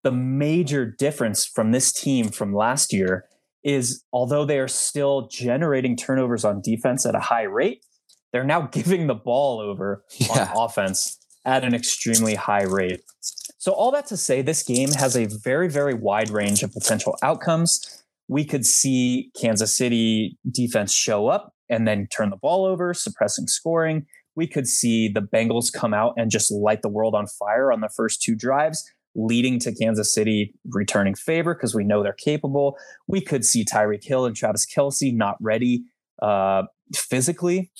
The 0.04 0.12
major 0.12 0.86
difference 0.86 1.46
from 1.46 1.72
this 1.72 1.94
team 1.94 2.30
from 2.30 2.54
last 2.54 2.92
year 2.92 3.26
is 3.66 4.04
although 4.14 4.46
they 4.46 4.60
are 4.60 4.68
still 4.68 5.28
generating 5.28 5.98
turnovers 5.98 6.46
on 6.46 6.62
defense 6.62 7.06
at 7.06 7.16
a 7.16 7.20
high 7.20 7.44
rate, 7.44 7.84
they're 8.32 8.46
now 8.46 8.62
giving 8.72 9.08
the 9.08 9.16
ball 9.16 9.60
over 9.60 10.06
yeah, 10.18 10.50
on 10.54 10.66
offense 10.66 11.18
at 11.44 11.64
an 11.64 11.74
extremely 11.74 12.36
high 12.36 12.64
rate. 12.64 13.02
So, 13.58 13.72
all 13.72 13.92
that 13.92 14.06
to 14.08 14.18
say, 14.18 14.42
this 14.42 14.62
game 14.62 14.92
has 14.92 15.18
a 15.18 15.26
very, 15.26 15.68
very 15.68 15.96
wide 15.96 16.30
range 16.30 16.62
of 16.62 16.72
potential 16.72 17.18
outcomes. 17.24 18.04
We 18.28 18.46
could 18.46 18.66
see 18.66 19.32
Kansas 19.40 19.76
City 19.76 20.38
defense 20.50 20.94
show 20.94 21.28
up 21.28 21.54
and 21.70 21.88
then 21.88 22.08
turn 22.16 22.30
the 22.30 22.38
ball 22.38 22.66
over, 22.66 22.94
suppressing 22.94 23.48
scoring. 23.48 24.06
We 24.36 24.48
could 24.48 24.68
see 24.68 25.08
the 25.08 25.22
Bengals 25.22 25.74
come 25.74 25.94
out 25.94 26.14
and 26.18 26.30
just 26.30 26.52
light 26.52 26.82
the 26.82 26.90
world 26.90 27.16
on 27.16 27.26
fire 27.28 27.72
on 27.72 27.82
the 27.82 27.90
first 27.90 28.22
two 28.22 28.36
drives, 28.36 28.84
leading 29.16 29.60
to 29.60 29.74
Kansas 29.74 30.14
City 30.14 30.54
returning 30.70 31.16
favor 31.16 31.56
because 31.56 31.74
we 31.74 31.84
know 31.84 32.04
they're 32.04 32.14
capable. 32.14 32.78
We 33.08 33.22
could 33.22 33.46
see 33.46 33.66
Tyreek 33.66 34.04
Hill 34.04 34.26
and 34.26 34.36
Travis 34.36 34.66
Kelce 34.66 35.16
not 35.16 35.38
ready 35.40 35.84
uh, 36.22 36.64
physically 36.94 37.72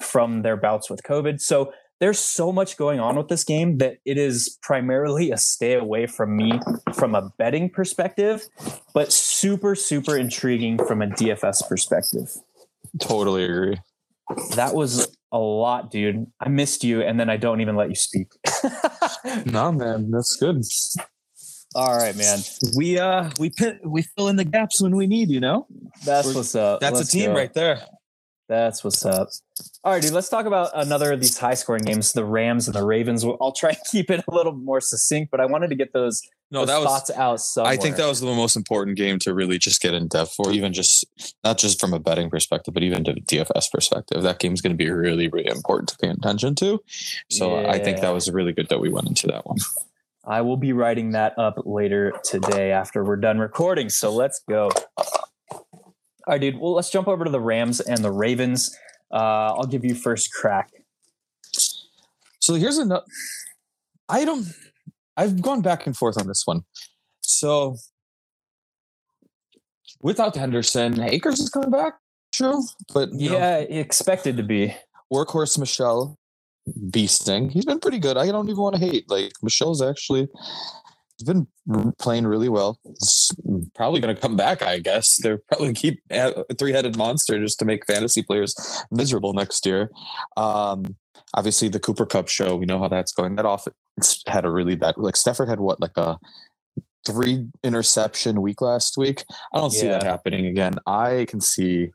from 0.00 0.42
their 0.42 0.56
bouts 0.56 0.88
with 0.88 1.02
COVID. 1.02 1.40
So 1.40 1.72
there's 2.00 2.18
so 2.18 2.52
much 2.52 2.76
going 2.76 3.00
on 3.00 3.16
with 3.16 3.28
this 3.28 3.44
game 3.44 3.78
that 3.78 3.98
it 4.04 4.18
is 4.18 4.58
primarily 4.62 5.30
a 5.30 5.36
stay 5.36 5.74
away 5.74 6.06
from 6.06 6.36
me 6.36 6.60
from 6.92 7.14
a 7.14 7.30
betting 7.38 7.70
perspective, 7.70 8.46
but 8.92 9.12
super, 9.12 9.74
super 9.74 10.16
intriguing 10.16 10.76
from 10.84 11.02
a 11.02 11.06
DFS 11.06 11.68
perspective. 11.68 12.30
totally 13.00 13.44
agree. 13.44 13.78
That 14.56 14.74
was 14.74 15.13
a 15.34 15.38
lot, 15.38 15.90
dude. 15.90 16.26
I 16.40 16.48
missed 16.48 16.84
you, 16.84 17.02
and 17.02 17.20
then 17.20 17.28
I 17.28 17.36
don't 17.36 17.60
even 17.60 17.76
let 17.76 17.90
you 17.90 17.96
speak. 17.96 18.28
No, 19.46 19.72
man, 19.72 20.10
that's 20.10 20.36
good. 20.36 20.62
All 21.74 21.96
right, 21.96 22.14
man. 22.16 22.38
We 22.76 22.98
uh 22.98 23.30
we 23.38 23.50
pit, 23.50 23.80
we 23.84 24.02
fill 24.02 24.28
in 24.28 24.36
the 24.36 24.44
gaps 24.44 24.80
when 24.80 24.94
we 24.96 25.06
need, 25.06 25.28
you 25.30 25.40
know. 25.40 25.66
That's 26.04 26.26
We're- 26.26 26.36
what's 26.38 26.54
up. 26.54 26.80
That's 26.80 26.96
Let's 26.96 27.08
a 27.08 27.12
team 27.12 27.30
go. 27.30 27.36
right 27.36 27.52
there. 27.52 27.80
That's 28.48 28.84
what's 28.84 29.04
up. 29.06 29.30
All 29.82 29.92
right, 29.94 30.02
dude. 30.02 30.12
Let's 30.12 30.28
talk 30.28 30.44
about 30.46 30.70
another 30.74 31.12
of 31.12 31.20
these 31.20 31.38
high 31.38 31.54
scoring 31.54 31.82
games, 31.84 32.12
the 32.12 32.24
Rams 32.24 32.68
and 32.68 32.74
the 32.74 32.84
Ravens. 32.84 33.24
I'll 33.24 33.52
try 33.52 33.70
and 33.70 33.78
keep 33.90 34.10
it 34.10 34.22
a 34.28 34.34
little 34.34 34.52
more 34.52 34.80
succinct, 34.80 35.30
but 35.30 35.40
I 35.40 35.46
wanted 35.46 35.68
to 35.70 35.74
get 35.74 35.92
those, 35.94 36.20
No, 36.54 36.64
that 36.64 36.78
was 36.78 36.86
thoughts 36.86 37.10
out. 37.10 37.40
Somewhere. 37.40 37.72
I 37.72 37.76
think 37.76 37.96
that 37.96 38.06
was 38.06 38.20
the 38.20 38.26
most 38.26 38.54
important 38.54 38.96
game 38.96 39.18
to 39.20 39.34
really 39.34 39.58
just 39.58 39.82
get 39.82 39.92
in 39.92 40.06
depth 40.06 40.34
for, 40.34 40.52
even 40.52 40.72
just 40.72 41.04
not 41.42 41.58
just 41.58 41.80
from 41.80 41.92
a 41.92 41.98
betting 41.98 42.30
perspective, 42.30 42.72
but 42.72 42.84
even 42.84 43.02
to 43.04 43.14
DFS 43.14 43.70
perspective. 43.72 44.22
That 44.22 44.38
game's 44.38 44.60
going 44.60 44.72
to 44.72 44.76
be 44.76 44.88
really, 44.88 45.28
really 45.28 45.50
important 45.50 45.88
to 45.90 45.98
pay 45.98 46.08
attention 46.08 46.54
to. 46.56 46.80
So 47.30 47.66
I 47.66 47.78
think 47.80 48.00
that 48.00 48.10
was 48.10 48.30
really 48.30 48.52
good 48.52 48.68
that 48.68 48.80
we 48.80 48.88
went 48.88 49.08
into 49.08 49.26
that 49.26 49.44
one. 49.46 49.58
I 50.26 50.40
will 50.40 50.56
be 50.56 50.72
writing 50.72 51.10
that 51.10 51.38
up 51.38 51.60
later 51.66 52.12
today 52.24 52.70
after 52.70 53.04
we're 53.04 53.16
done 53.16 53.38
recording. 53.38 53.88
So 53.90 54.10
let's 54.12 54.40
go. 54.48 54.70
All 54.96 55.94
right, 56.28 56.40
dude. 56.40 56.58
Well, 56.58 56.72
let's 56.72 56.90
jump 56.90 57.08
over 57.08 57.24
to 57.24 57.30
the 57.30 57.40
Rams 57.40 57.80
and 57.80 58.02
the 58.02 58.12
Ravens. 58.12 58.74
Uh, 59.12 59.52
I'll 59.54 59.66
give 59.66 59.84
you 59.84 59.94
first 59.94 60.32
crack. 60.32 60.70
So 62.40 62.54
here's 62.54 62.78
another. 62.78 63.04
I 64.08 64.24
don't. 64.24 64.46
I've 65.16 65.40
gone 65.40 65.60
back 65.62 65.86
and 65.86 65.96
forth 65.96 66.18
on 66.20 66.26
this 66.26 66.42
one. 66.46 66.62
So 67.22 67.76
without 70.00 70.36
Henderson, 70.36 71.00
Akers 71.00 71.40
is 71.40 71.50
coming 71.50 71.70
back. 71.70 71.94
True, 72.32 72.62
but 72.92 73.12
you 73.12 73.30
know, 73.30 73.38
Yeah, 73.38 73.58
expected 73.58 74.36
to 74.36 74.42
be. 74.42 74.74
workhorse 75.12 75.56
Michel 75.58 76.18
beasting. 76.90 77.50
He's 77.50 77.64
been 77.64 77.78
pretty 77.78 77.98
good. 77.98 78.16
I 78.16 78.26
don't 78.26 78.48
even 78.48 78.60
want 78.60 78.74
to 78.74 78.80
hate. 78.80 79.08
Like 79.08 79.32
Michel's 79.42 79.80
actually 79.82 80.28
he's 81.16 81.26
been 81.26 81.46
playing 81.98 82.26
really 82.26 82.48
well. 82.48 82.78
He's 82.84 83.30
probably 83.74 84.00
going 84.00 84.14
to 84.14 84.20
come 84.20 84.36
back. 84.36 84.62
I 84.62 84.78
guess 84.78 85.16
they're 85.22 85.38
probably 85.48 85.72
keep 85.72 86.00
a 86.10 86.44
three 86.58 86.72
headed 86.72 86.96
monster 86.96 87.40
just 87.40 87.58
to 87.60 87.64
make 87.64 87.86
fantasy 87.86 88.22
players 88.22 88.54
miserable 88.90 89.32
next 89.32 89.64
year. 89.66 89.90
Um, 90.36 90.96
obviously 91.34 91.68
the 91.68 91.80
Cooper 91.80 92.06
Kupp 92.06 92.28
show. 92.28 92.56
We 92.56 92.66
know 92.66 92.78
how 92.78 92.88
that's 92.88 93.12
going. 93.12 93.36
That 93.36 93.46
off 93.46 93.66
it's 93.96 94.22
had 94.26 94.44
a 94.44 94.50
really 94.50 94.76
bad. 94.76 94.96
Like 94.96 95.16
Stafford 95.16 95.48
had 95.48 95.60
what 95.60 95.80
like 95.80 95.96
a 95.96 96.18
three 97.06 97.46
interception 97.62 98.40
week 98.40 98.60
last 98.60 98.96
week. 98.96 99.24
I 99.52 99.58
don't 99.58 99.70
see 99.70 99.88
that 99.88 100.02
happening 100.02 100.46
again. 100.46 100.74
I 100.86 101.26
can 101.28 101.40
see 101.40 101.90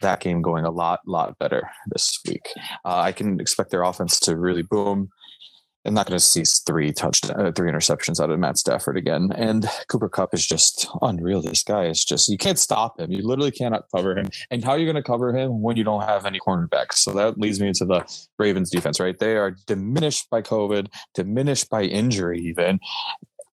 that 0.00 0.20
game 0.20 0.42
going 0.42 0.64
a 0.64 0.70
lot, 0.70 1.00
lot 1.06 1.38
better 1.38 1.68
this 1.86 2.18
week. 2.26 2.46
Uh, 2.84 2.98
I 2.98 3.12
can 3.12 3.40
expect 3.40 3.70
their 3.70 3.82
offense 3.82 4.18
to 4.20 4.36
really 4.36 4.62
boom. 4.62 5.10
I'm 5.84 5.94
not 5.94 6.06
going 6.06 6.18
to 6.18 6.24
see 6.24 6.44
three 6.66 6.92
touch, 6.92 7.20
uh, 7.24 7.52
three 7.52 7.70
interceptions 7.70 8.20
out 8.20 8.30
of 8.30 8.38
Matt 8.38 8.56
Stafford 8.56 8.96
again. 8.96 9.30
And 9.34 9.68
Cooper 9.88 10.08
Kupp 10.08 10.32
is 10.32 10.46
just 10.46 10.88
unreal. 11.02 11.42
This 11.42 11.62
guy 11.62 11.86
is 11.86 12.04
just 12.04 12.28
you 12.28 12.38
can't 12.38 12.58
stop 12.58 12.98
him. 12.98 13.12
You 13.12 13.26
literally 13.26 13.50
cannot 13.50 13.84
cover 13.94 14.16
him. 14.16 14.30
And 14.50 14.64
how 14.64 14.72
are 14.72 14.78
you 14.78 14.86
going 14.86 14.96
to 14.96 15.02
cover 15.02 15.36
him 15.36 15.60
when 15.60 15.76
you 15.76 15.84
don't 15.84 16.02
have 16.02 16.24
any 16.24 16.38
cornerbacks? 16.38 16.94
So 16.94 17.12
that 17.12 17.38
leads 17.38 17.60
me 17.60 17.68
into 17.68 17.84
the 17.84 18.04
Ravens 18.38 18.70
defense. 18.70 18.98
Right, 18.98 19.18
they 19.18 19.36
are 19.36 19.56
diminished 19.66 20.30
by 20.30 20.42
COVID, 20.42 20.88
diminished 21.14 21.68
by 21.68 21.82
injury, 21.82 22.40
even. 22.40 22.80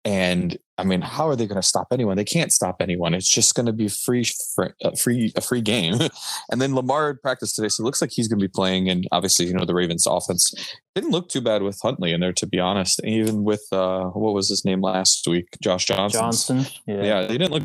And 0.07 0.57
I 0.79 0.85
mean, 0.85 1.01
how 1.01 1.29
are 1.29 1.35
they 1.35 1.47
going 1.47 1.61
to 1.61 1.67
stop 1.67 1.89
anyone? 1.91 2.17
They 2.17 2.25
can't 2.25 2.53
stop 2.53 2.77
anyone. 2.81 3.13
It's 3.13 3.29
just 3.29 3.57
going 3.57 3.67
to 3.67 3.73
be 3.73 3.89
free, 3.89 4.25
free, 4.55 4.71
uh, 4.85 4.93
free, 4.93 5.33
a 5.35 5.41
free 5.41 5.61
game. 5.61 5.99
and 6.53 6.63
then 6.63 6.77
Lamar 6.77 7.09
had 7.09 7.21
practiced 7.21 7.57
today, 7.57 7.69
so 7.69 7.83
it 7.83 7.87
looks 7.87 8.01
like 8.01 8.13
he's 8.13 8.29
going 8.29 8.39
to 8.39 8.45
be 8.45 8.49
playing. 8.49 8.89
And 8.89 9.09
obviously, 9.11 9.47
you 9.47 9.55
know, 9.55 9.65
the 9.65 9.75
Ravens 9.75 10.07
offense 10.07 10.55
didn't 10.95 11.11
look 11.11 11.29
too 11.29 11.41
bad 11.41 11.63
with 11.63 11.81
Huntley 11.83 12.13
in 12.13 12.21
there, 12.21 12.33
to 12.35 12.47
be 12.47 12.61
honest. 12.61 13.01
Even 13.05 13.43
with 13.43 13.67
uh, 13.73 14.05
what 14.11 14.33
was 14.33 14.49
his 14.49 14.65
name 14.65 14.81
last 14.81 15.27
week, 15.27 15.49
Josh 15.61 15.87
Johnson. 15.87 16.21
Johnson. 16.21 16.67
Yeah. 16.87 17.03
Yeah, 17.03 17.21
they 17.23 17.37
didn't 17.37 17.51
look. 17.51 17.65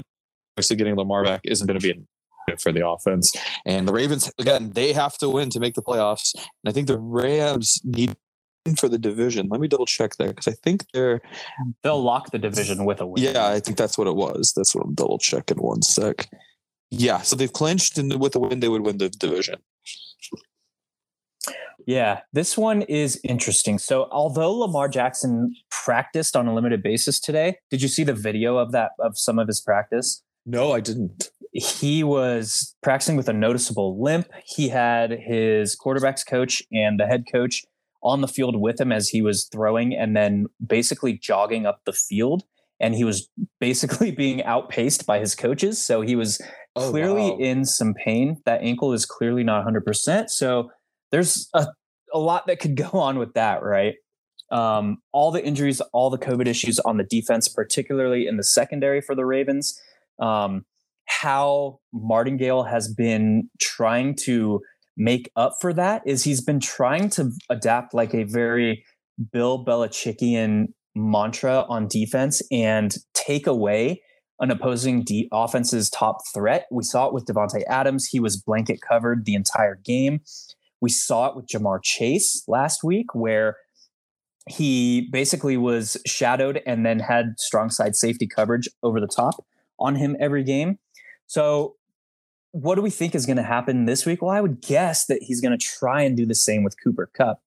Obviously, 0.58 0.78
getting 0.78 0.96
Lamar 0.96 1.24
back 1.24 1.42
isn't 1.44 1.68
going 1.68 1.80
to 1.80 1.84
be 1.84 1.92
a 1.92 2.58
for 2.60 2.72
the 2.72 2.86
offense. 2.86 3.32
And 3.66 3.88
the 3.88 3.94
Ravens, 3.94 4.32
again, 4.40 4.72
they 4.72 4.94
have 4.94 5.18
to 5.20 5.30
win 5.30 5.50
to 5.52 5.60
make 5.60 5.76
the 5.76 5.82
playoffs. 5.82 6.34
And 6.36 6.68
I 6.68 6.72
think 6.72 6.88
the 6.88 6.98
Rams 6.98 7.80
need 7.84 8.16
for 8.78 8.88
the 8.88 8.98
division. 8.98 9.48
Let 9.50 9.60
me 9.60 9.68
double 9.68 9.86
check 9.86 10.16
that 10.18 10.28
because 10.30 10.48
I 10.48 10.54
think 10.64 10.86
they're 10.94 11.22
They'll 11.84 12.02
lock 12.02 12.32
the 12.32 12.40
division 12.40 12.86
with 12.86 13.02
a 13.02 13.08
win. 13.08 13.24
yeah, 13.24 13.48
I 13.48 13.60
think 13.60 13.78
that's 13.78 13.98
what 13.98 14.08
it 14.08 14.16
was. 14.16 14.54
That's 14.56 14.76
what 14.76 14.86
I'm 14.86 14.94
double 14.94 15.18
checking 15.18 15.58
one 15.58 15.82
sec. 15.82 16.30
Yeah, 16.92 17.22
so 17.22 17.36
they've 17.36 17.52
clinched, 17.52 17.98
and 17.98 18.20
with 18.20 18.36
a 18.36 18.40
win, 18.40 18.60
they 18.60 18.68
would 18.68 18.82
win 18.82 18.98
the 18.98 19.10
division. 19.10 19.60
Yeah, 21.88 22.20
this 22.32 22.58
one 22.58 22.84
is 22.84 23.20
interesting. 23.24 23.80
So, 23.80 24.08
although 24.12 24.52
Lamar 24.52 24.88
Jackson 24.88 25.56
practiced 25.72 26.36
on 26.36 26.48
a 26.48 26.54
limited 26.54 26.84
basis 26.84 27.20
today, 27.20 27.58
did 27.72 27.82
you 27.82 27.88
see 27.88 28.04
the 28.04 28.14
video 28.14 28.58
of 28.58 28.72
that 28.74 28.92
of 29.00 29.18
some 29.18 29.40
of 29.40 29.48
his 29.48 29.60
practice? 29.62 30.22
No, 30.46 30.74
I 30.74 30.80
didn't. 30.80 31.32
He 31.54 32.04
was 32.04 32.76
practicing 32.84 33.16
with 33.18 33.28
a 33.30 33.34
noticeable 33.34 34.02
limp. 34.02 34.30
He 34.46 34.70
had 34.70 35.12
his 35.12 35.76
quarterbacks 35.76 36.26
coach 36.26 36.62
and 36.72 37.00
the 37.00 37.08
head 37.08 37.26
coach 37.32 37.64
on 38.04 38.22
the 38.22 38.28
field 38.28 38.60
with 38.60 38.80
him 38.80 38.92
as 38.92 39.10
he 39.10 39.22
was 39.22 39.48
throwing 39.52 39.96
and 39.96 40.16
then 40.16 40.48
basically 40.66 41.14
jogging 41.18 41.66
up 41.66 41.82
the 41.86 41.94
field 41.94 42.44
and 42.80 42.96
he 42.96 43.04
was 43.04 43.30
basically 43.60 44.12
being 44.24 44.44
outpaced 44.44 45.06
by 45.06 45.20
his 45.20 45.36
coaches. 45.36 45.84
So 45.84 46.02
he 46.02 46.16
was 46.16 46.42
Oh, 46.76 46.90
clearly 46.90 47.32
wow. 47.32 47.38
in 47.38 47.66
some 47.66 47.94
pain. 47.94 48.38
That 48.46 48.62
ankle 48.62 48.94
is 48.94 49.06
clearly 49.06 49.44
not 49.44 49.66
100%. 49.66 50.30
So 50.30 50.72
there's 51.12 51.50
a, 51.54 51.68
a 52.14 52.20
lot 52.20 52.48
that 52.48 52.60
could 52.60 52.76
go 52.92 52.92
on 52.94 53.20
with 53.20 53.34
that, 53.34 53.62
right? 53.62 53.96
Um, 54.52 54.98
all 55.12 55.32
the 55.32 55.44
injuries, 55.44 55.82
all 55.94 56.10
the 56.10 56.18
COVID 56.18 56.48
issues 56.48 56.80
on 56.80 56.98
the 56.98 57.04
defense, 57.04 57.48
particularly 57.48 58.28
in 58.28 58.38
the 58.38 58.44
secondary 58.44 59.02
for 59.02 59.16
the 59.16 59.26
Ravens. 59.26 59.80
Um, 60.20 60.66
how 61.08 61.80
Martindale 61.94 62.64
has 62.64 62.94
been 62.94 63.50
trying 63.60 64.16
to 64.24 64.62
make 65.04 65.32
up 65.36 65.54
for 65.60 65.74
that 65.74 66.02
is 66.06 66.24
he's 66.24 66.42
been 66.42 66.60
trying 66.60 67.10
to 67.10 67.32
adapt 67.50 67.94
like 67.94 68.14
a 68.14 68.24
very 68.24 68.86
Bill 69.32 69.64
Belichickian 69.66 70.68
mantra 70.96 71.66
on 71.68 71.88
defense 71.88 72.42
and 72.52 72.96
take 73.14 73.48
away 73.48 74.02
an 74.40 74.52
opposing 74.52 75.04
de- 75.04 75.30
offense's 75.32 75.90
top 75.90 76.18
threat. 76.34 76.66
We 76.72 76.84
saw 76.84 77.08
it 77.08 77.14
with 77.14 77.26
Davante 77.26 77.64
Adams. 77.68 78.08
He 78.08 78.20
was 78.20 78.38
blanket 78.38 78.80
covered 78.88 79.26
the 79.26 79.36
entire 79.36 79.76
game. 79.76 80.22
We 80.82 80.90
saw 80.90 81.28
it 81.28 81.36
with 81.36 81.48
Ja'Marr 81.48 81.80
Chase 81.84 82.44
last 82.48 82.84
week, 82.84 83.14
where 83.14 83.58
he 84.50 85.10
basically 85.12 85.58
was 85.58 85.98
shadowed 86.08 86.62
and 86.66 86.86
then 86.86 87.00
had 87.00 87.36
strong 87.38 87.70
side 87.70 87.96
safety 87.96 88.28
coverage 88.28 88.68
over 88.82 89.00
the 89.00 89.08
top 89.08 89.46
on 89.80 89.96
him 89.96 90.18
every 90.20 90.44
game. 90.44 90.80
So, 91.28 91.76
what 92.52 92.76
do 92.76 92.82
we 92.82 92.90
think 92.90 93.16
is 93.16 93.26
going 93.26 93.38
to 93.38 93.44
happen 93.44 93.86
this 93.86 94.06
week? 94.06 94.22
Well, 94.22 94.32
I 94.32 94.42
would 94.42 94.62
guess 94.62 95.06
that 95.06 95.24
he's 95.24 95.42
going 95.42 95.58
to 95.58 95.66
try 95.66 96.02
and 96.02 96.18
do 96.18 96.26
the 96.26 96.36
same 96.36 96.64
with 96.64 96.76
Cooper 96.82 97.10
Kupp. 97.14 97.42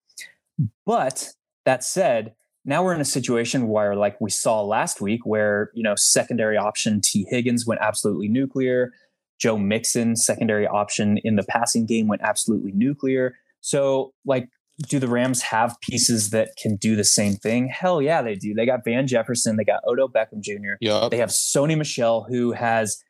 But 0.87 1.31
that 1.65 1.85
said, 1.85 2.35
now 2.65 2.83
we're 2.83 2.95
in 2.95 3.01
a 3.01 3.07
situation 3.07 3.69
where, 3.69 3.95
like 3.95 4.21
we 4.21 4.31
saw 4.31 4.63
last 4.63 5.01
week, 5.01 5.27
where, 5.27 5.71
you 5.75 5.83
know, 5.83 5.95
secondary 5.97 6.57
option 6.57 7.01
Tee 7.03 7.27
Higgins 7.29 7.67
went 7.67 7.81
absolutely 7.83 8.29
nuclear. 8.29 8.93
Joe 9.39 9.59
Mixon, 9.59 10.17
secondary 10.17 10.67
option 10.67 11.19
in 11.25 11.37
the 11.37 11.43
passing 11.43 11.85
game, 11.87 12.07
went 12.07 12.23
absolutely 12.23 12.73
nuclear. 12.73 13.37
So, 13.61 14.15
like, 14.25 14.49
do 14.89 14.99
the 14.99 15.09
Rams 15.09 15.43
have 15.43 15.77
pieces 15.81 16.31
that 16.31 16.57
can 16.57 16.77
do 16.77 16.97
the 16.97 17.05
same 17.05 17.35
thing? 17.35 17.69
Hell 17.69 18.01
yeah, 18.01 18.23
they 18.23 18.35
do. 18.35 18.55
They 18.55 18.67
got 18.67 18.85
Van 18.85 19.07
Jefferson, 19.07 19.57
they 19.57 19.65
got 19.65 19.83
Odell 19.87 20.09
Beckham 20.09 20.41
Jr. 20.41 20.75
Yep. 20.81 21.11
They 21.11 21.19
have 21.19 21.31
Sony 21.31 21.77
Michel, 21.77 22.27
who 22.29 22.53
has 22.53 23.03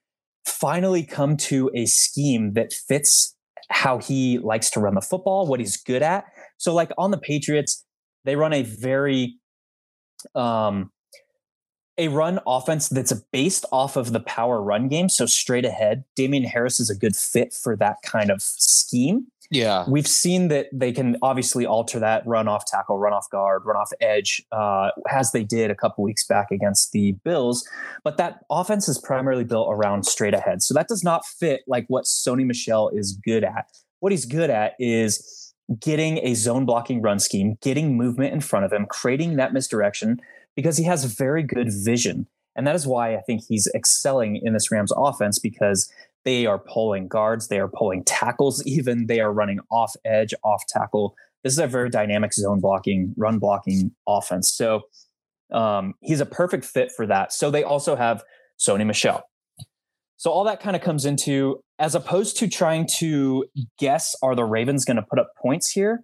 finally 0.47 1.05
come 1.05 1.37
to 1.37 1.71
a 1.75 1.87
scheme 1.87 2.53
that 2.55 2.73
fits 2.73 3.35
how 3.71 3.99
he 3.99 4.39
likes 4.39 4.71
to 4.71 4.81
run 4.81 4.95
the 4.95 5.01
football, 5.01 5.47
what 5.47 5.61
he's 5.61 5.77
good 5.77 6.03
at. 6.03 6.25
So, 6.59 6.75
like 6.75 6.91
on 6.99 7.11
the 7.11 7.19
Patriots, 7.19 7.85
they 8.25 8.37
run 8.37 8.53
a 8.53 8.63
very 8.63 9.39
um 10.35 10.91
a 11.97 12.09
run 12.09 12.41
offense 12.47 12.89
that's 12.89 13.13
based 13.33 13.65
off 13.71 13.97
of 13.97 14.13
the 14.13 14.21
power 14.21 14.61
run 14.61 14.89
game, 14.89 15.09
so 15.09 15.27
straight 15.27 15.65
ahead. 15.65 16.05
Damien 16.17 16.45
Harris 16.45 16.81
is 16.81 16.91
a 16.91 16.95
good 16.95 17.15
fit 17.15 17.53
for 17.53 17.77
that 17.77 17.97
kind 18.03 18.31
of 18.31 18.43
scheme. 18.43 19.27
Yeah. 19.51 19.85
We've 19.87 20.07
seen 20.07 20.49
that 20.49 20.67
they 20.73 20.91
can 20.91 21.17
obviously 21.23 21.67
alter 21.67 22.01
that 22.01 22.27
run 22.27 22.49
off 22.49 22.65
tackle, 22.67 22.99
run 22.99 23.13
off 23.13 23.31
guard, 23.31 23.63
run 23.65 23.77
off 23.77 23.93
edge, 24.01 24.43
uh, 24.51 24.91
as 25.11 25.33
they 25.33 25.45
did 25.45 25.71
a 25.71 25.75
couple 25.75 26.03
weeks 26.03 26.27
back 26.27 26.51
against 26.51 26.93
the 26.93 27.13
Bills. 27.25 27.69
But 28.03 28.17
that 28.17 28.41
offense 28.51 28.89
is 28.89 28.99
primarily 28.99 29.45
built 29.45 29.69
around 29.71 30.07
straight 30.07 30.35
ahead. 30.35 30.63
So 30.63 30.75
that 30.75 30.89
does 30.89 31.05
not 31.05 31.25
fit 31.25 31.63
like 31.67 31.85
what 31.89 32.05
Sony 32.05 32.45
Michel 32.45 32.89
is 32.89 33.13
good 33.13 33.45
at. 33.45 33.67
What 34.01 34.13
he's 34.13 34.27
good 34.27 34.51
at 34.51 34.75
is 34.79 35.53
getting 35.79 36.19
a 36.19 36.35
zone 36.35 36.67
blocking 36.67 37.01
run 37.01 37.19
scheme, 37.19 37.57
getting 37.63 37.97
movement 37.97 38.33
in 38.33 38.41
front 38.41 38.65
of 38.65 38.73
him, 38.73 38.87
creating 38.87 39.37
that 39.37 39.53
misdirection 39.53 40.21
because 40.57 40.77
he 40.77 40.85
has 40.85 41.05
very 41.05 41.43
good 41.43 41.69
vision. 41.85 42.27
And 42.57 42.67
that 42.67 42.77
is 42.77 42.87
why 42.87 43.17
I 43.17 43.21
think 43.21 43.43
he's 43.49 43.69
excelling 43.75 44.41
in 44.43 44.53
this 44.53 44.71
Rams 44.71 44.93
offense 44.97 45.39
because 45.39 45.93
they 46.25 46.47
are 46.47 46.59
pulling 46.59 47.09
guards, 47.09 47.49
they 47.49 47.59
are 47.59 47.69
pulling 47.69 48.05
tackles, 48.05 48.63
even 48.67 49.07
they 49.07 49.21
are 49.21 49.33
running 49.33 49.61
off 49.71 49.95
edge, 50.05 50.35
off 50.45 50.65
tackle. 50.69 51.15
This 51.43 51.53
is 51.53 51.59
a 51.59 51.67
very 51.67 51.91
dynamic 51.91 52.33
zone 52.33 52.61
blocking, 52.61 53.13
run 53.17 53.39
blocking 53.39 53.93
offense. 54.09 54.53
So 54.55 54.83
um, 55.53 55.95
he's 56.01 56.21
a 56.21 56.27
perfect 56.27 56.65
fit 56.65 56.91
for 56.91 57.07
that. 57.07 57.33
So 57.33 57.51
they 57.51 57.63
also 57.63 57.97
have 57.97 58.23
Sony 58.59 58.87
Michel. 58.87 59.23
So 60.17 60.31
all 60.31 60.45
that 60.45 60.61
kind 60.61 60.75
of 60.75 60.81
comes 60.81 61.05
into 61.05 61.61
as 61.79 61.95
opposed 61.95 62.39
to 62.39 62.49
trying 62.49 62.89
to 62.99 63.45
guess 63.79 64.15
are 64.23 64.35
the 64.35 64.45
Ravens 64.45 64.85
going 64.85 64.97
to 64.97 65.03
put 65.03 65.19
up 65.19 65.29
points 65.41 65.71
here? 65.71 66.03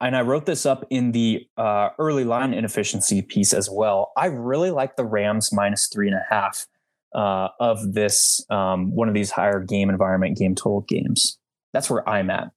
And 0.00 0.16
I 0.16 0.22
wrote 0.22 0.46
this 0.46 0.64
up 0.64 0.84
in 0.88 1.12
the 1.12 1.46
uh, 1.58 1.90
early 1.98 2.24
line 2.24 2.54
inefficiency 2.54 3.20
piece 3.20 3.52
as 3.52 3.68
well. 3.70 4.12
I 4.16 4.26
really 4.26 4.70
like 4.70 4.96
the 4.96 5.04
Rams 5.04 5.50
minus 5.52 5.88
three 5.92 6.08
and 6.08 6.16
a 6.16 6.24
half 6.34 6.66
uh, 7.14 7.48
of 7.58 7.92
this 7.92 8.44
um, 8.50 8.94
one 8.94 9.08
of 9.08 9.14
these 9.14 9.30
higher 9.30 9.60
game 9.60 9.90
environment 9.90 10.36
game 10.36 10.54
total 10.54 10.82
games. 10.82 11.38
That's 11.72 11.90
where 11.90 12.08
I'm 12.08 12.30
at. 12.30 12.50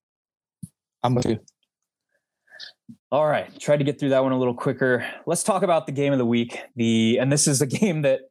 I'm 1.04 1.16
with 1.16 1.26
you. 1.26 1.40
All 3.12 3.28
right, 3.28 3.48
tried 3.60 3.78
to 3.78 3.84
get 3.84 4.00
through 4.00 4.10
that 4.10 4.24
one 4.24 4.32
a 4.32 4.40
little 4.40 4.56
quicker. 4.56 5.06
Let's 5.26 5.44
talk 5.44 5.64
about 5.64 5.86
the 5.86 5.92
game 5.92 6.14
of 6.14 6.20
the 6.20 6.26
week. 6.26 6.60
The 6.76 7.18
and 7.20 7.32
this 7.32 7.48
is 7.48 7.62
a 7.62 7.68
game 7.68 8.02
that 8.04 8.22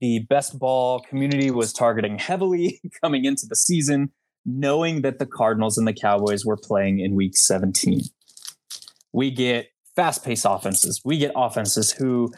the 0.00 0.20
best 0.30 0.58
ball 0.58 1.00
community 1.00 1.50
was 1.50 1.72
targeting 1.72 2.18
heavily 2.18 2.80
coming 3.02 3.24
into 3.24 3.46
the 3.46 3.56
season, 3.56 4.12
knowing 4.46 5.02
that 5.02 5.18
the 5.18 5.26
Cardinals 5.26 5.76
and 5.76 5.86
the 5.86 5.92
Cowboys 5.92 6.44
were 6.44 6.56
playing 6.56 7.00
in 7.00 7.14
week 7.14 7.36
17. 7.36 8.00
We 9.12 9.30
get 9.30 9.68
fast 9.96 10.24
paced 10.24 10.46
offenses. 10.48 11.00
We 11.04 11.18
get 11.18 11.32
offenses 11.34 11.92
who 11.92 12.32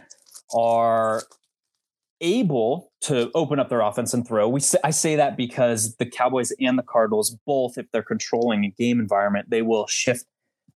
are 0.55 1.23
able 2.21 2.93
to 3.03 3.31
open 3.35 3.59
up 3.59 3.69
their 3.69 3.81
offense 3.81 4.15
and 4.15 4.27
throw. 4.27 4.49
We 4.49 4.61
say, 4.61 4.79
I 4.85 4.91
say 4.91 5.17
that 5.17 5.37
because 5.37 5.97
the 5.97 6.07
Cowboys 6.07 6.53
and 6.61 6.79
the 6.79 6.85
Cardinals 6.85 7.37
both, 7.47 7.77
if 7.77 7.87
they're 7.93 8.03
controlling 8.03 8.65
a 8.65 8.71
game 8.71 9.01
environment, 9.01 9.51
they 9.51 9.63
will 9.63 9.87
shift 9.87 10.25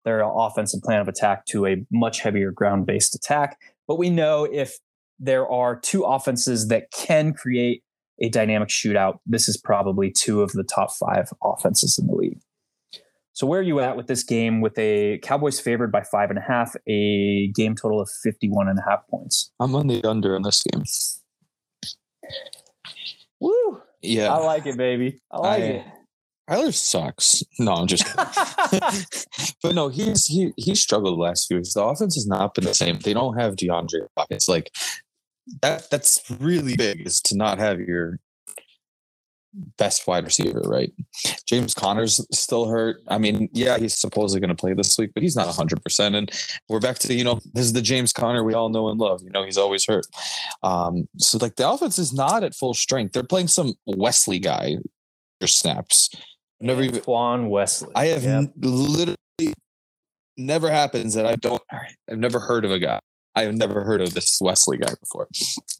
their 0.04 0.22
offensive 0.22 0.82
plan 0.82 1.00
of 1.00 1.08
attack 1.08 1.46
to 1.46 1.66
a 1.66 1.84
much 1.90 2.20
heavier 2.20 2.50
ground 2.50 2.86
based 2.86 3.14
attack. 3.14 3.58
But 3.86 3.98
we 3.98 4.10
know 4.10 4.44
if 4.44 4.78
there 5.18 5.48
are 5.48 5.78
two 5.78 6.02
offenses 6.02 6.68
that 6.68 6.90
can 6.90 7.32
create 7.34 7.82
a 8.20 8.28
dynamic 8.28 8.68
shootout, 8.68 9.18
this 9.26 9.48
is 9.48 9.56
probably 9.56 10.10
two 10.10 10.42
of 10.42 10.52
the 10.52 10.64
top 10.64 10.92
five 10.92 11.30
offenses 11.42 11.98
in 11.98 12.06
the 12.06 12.14
league. 12.14 12.40
So 13.34 13.48
where 13.48 13.58
are 13.58 13.64
you 13.64 13.80
at 13.80 13.96
with 13.96 14.06
this 14.06 14.22
game 14.22 14.60
with 14.60 14.78
a 14.78 15.18
Cowboys 15.18 15.58
favored 15.58 15.90
by 15.90 16.02
five 16.04 16.30
and 16.30 16.38
a 16.38 16.42
half, 16.42 16.74
a 16.86 17.48
game 17.48 17.74
total 17.74 18.00
of 18.00 18.08
51 18.22 18.68
and 18.68 18.78
a 18.78 18.82
half 18.88 19.06
points? 19.08 19.50
I'm 19.58 19.74
on 19.74 19.88
the 19.88 20.04
under 20.08 20.36
in 20.36 20.42
this 20.42 20.62
game. 20.62 20.84
Woo! 23.40 23.82
Yeah. 24.02 24.32
I 24.32 24.38
like 24.38 24.66
it, 24.66 24.76
baby. 24.76 25.20
I 25.32 25.38
like 25.38 25.62
I- 25.62 25.66
it. 25.66 25.84
Kyler 26.48 26.74
sucks. 26.74 27.42
No, 27.58 27.72
I'm 27.72 27.86
just 27.86 28.04
but 29.62 29.74
no, 29.74 29.88
he's 29.88 30.26
he 30.26 30.52
he 30.58 30.74
struggled 30.74 31.16
the 31.16 31.22
last 31.22 31.46
few 31.48 31.56
weeks. 31.56 31.72
The 31.72 31.82
offense 31.82 32.16
has 32.16 32.26
not 32.26 32.54
been 32.54 32.64
the 32.64 32.74
same. 32.74 32.98
They 32.98 33.14
don't 33.14 33.38
have 33.40 33.56
DeAndre. 33.56 34.08
It's 34.28 34.46
like 34.46 34.70
that. 35.62 35.88
That's 35.90 36.20
really 36.40 36.76
big. 36.76 37.06
Is 37.06 37.22
to 37.22 37.36
not 37.38 37.58
have 37.58 37.80
your 37.80 38.20
best 39.78 40.06
wide 40.06 40.24
receiver, 40.24 40.60
right? 40.64 40.92
James 41.46 41.74
Conner's 41.74 42.24
still 42.32 42.68
hurt. 42.68 43.02
I 43.08 43.18
mean, 43.18 43.48
yeah, 43.52 43.78
he's 43.78 43.94
supposedly 43.94 44.40
going 44.40 44.54
to 44.54 44.60
play 44.60 44.74
this 44.74 44.96
week, 44.98 45.10
but 45.14 45.22
he's 45.22 45.36
not 45.36 45.46
100%. 45.48 46.16
And 46.16 46.30
we're 46.68 46.80
back 46.80 46.98
to, 47.00 47.14
you 47.14 47.24
know, 47.24 47.40
this 47.52 47.64
is 47.64 47.72
the 47.72 47.82
James 47.82 48.12
Conner 48.12 48.42
we 48.44 48.54
all 48.54 48.68
know 48.68 48.88
and 48.88 48.98
love. 48.98 49.22
You 49.22 49.30
know, 49.30 49.44
he's 49.44 49.58
always 49.58 49.86
hurt. 49.86 50.06
Um, 50.62 51.08
so, 51.18 51.38
like, 51.40 51.56
the 51.56 51.68
offense 51.68 51.98
is 51.98 52.12
not 52.12 52.42
at 52.44 52.54
full 52.54 52.74
strength. 52.74 53.12
They're 53.12 53.22
playing 53.22 53.48
some 53.48 53.74
Wesley 53.86 54.38
guy 54.38 54.76
for 55.40 55.46
snaps. 55.46 56.10
Never 56.60 56.82
even, 56.82 56.96
Antoine 56.96 57.48
Wesley. 57.50 57.92
I 57.94 58.06
have 58.06 58.22
Yep. 58.24 58.34
n- 58.34 58.52
literally 58.56 59.16
never 60.36 60.70
happens 60.70 61.14
that 61.14 61.26
I 61.26 61.36
don't, 61.36 61.62
I've 62.10 62.18
never 62.18 62.40
heard 62.40 62.64
of 62.64 62.70
a 62.70 62.78
guy. 62.78 63.00
I 63.36 63.42
have 63.42 63.54
never 63.54 63.82
heard 63.82 64.00
of 64.00 64.14
this 64.14 64.38
Wesley 64.40 64.78
guy 64.78 64.92
before. 65.00 65.28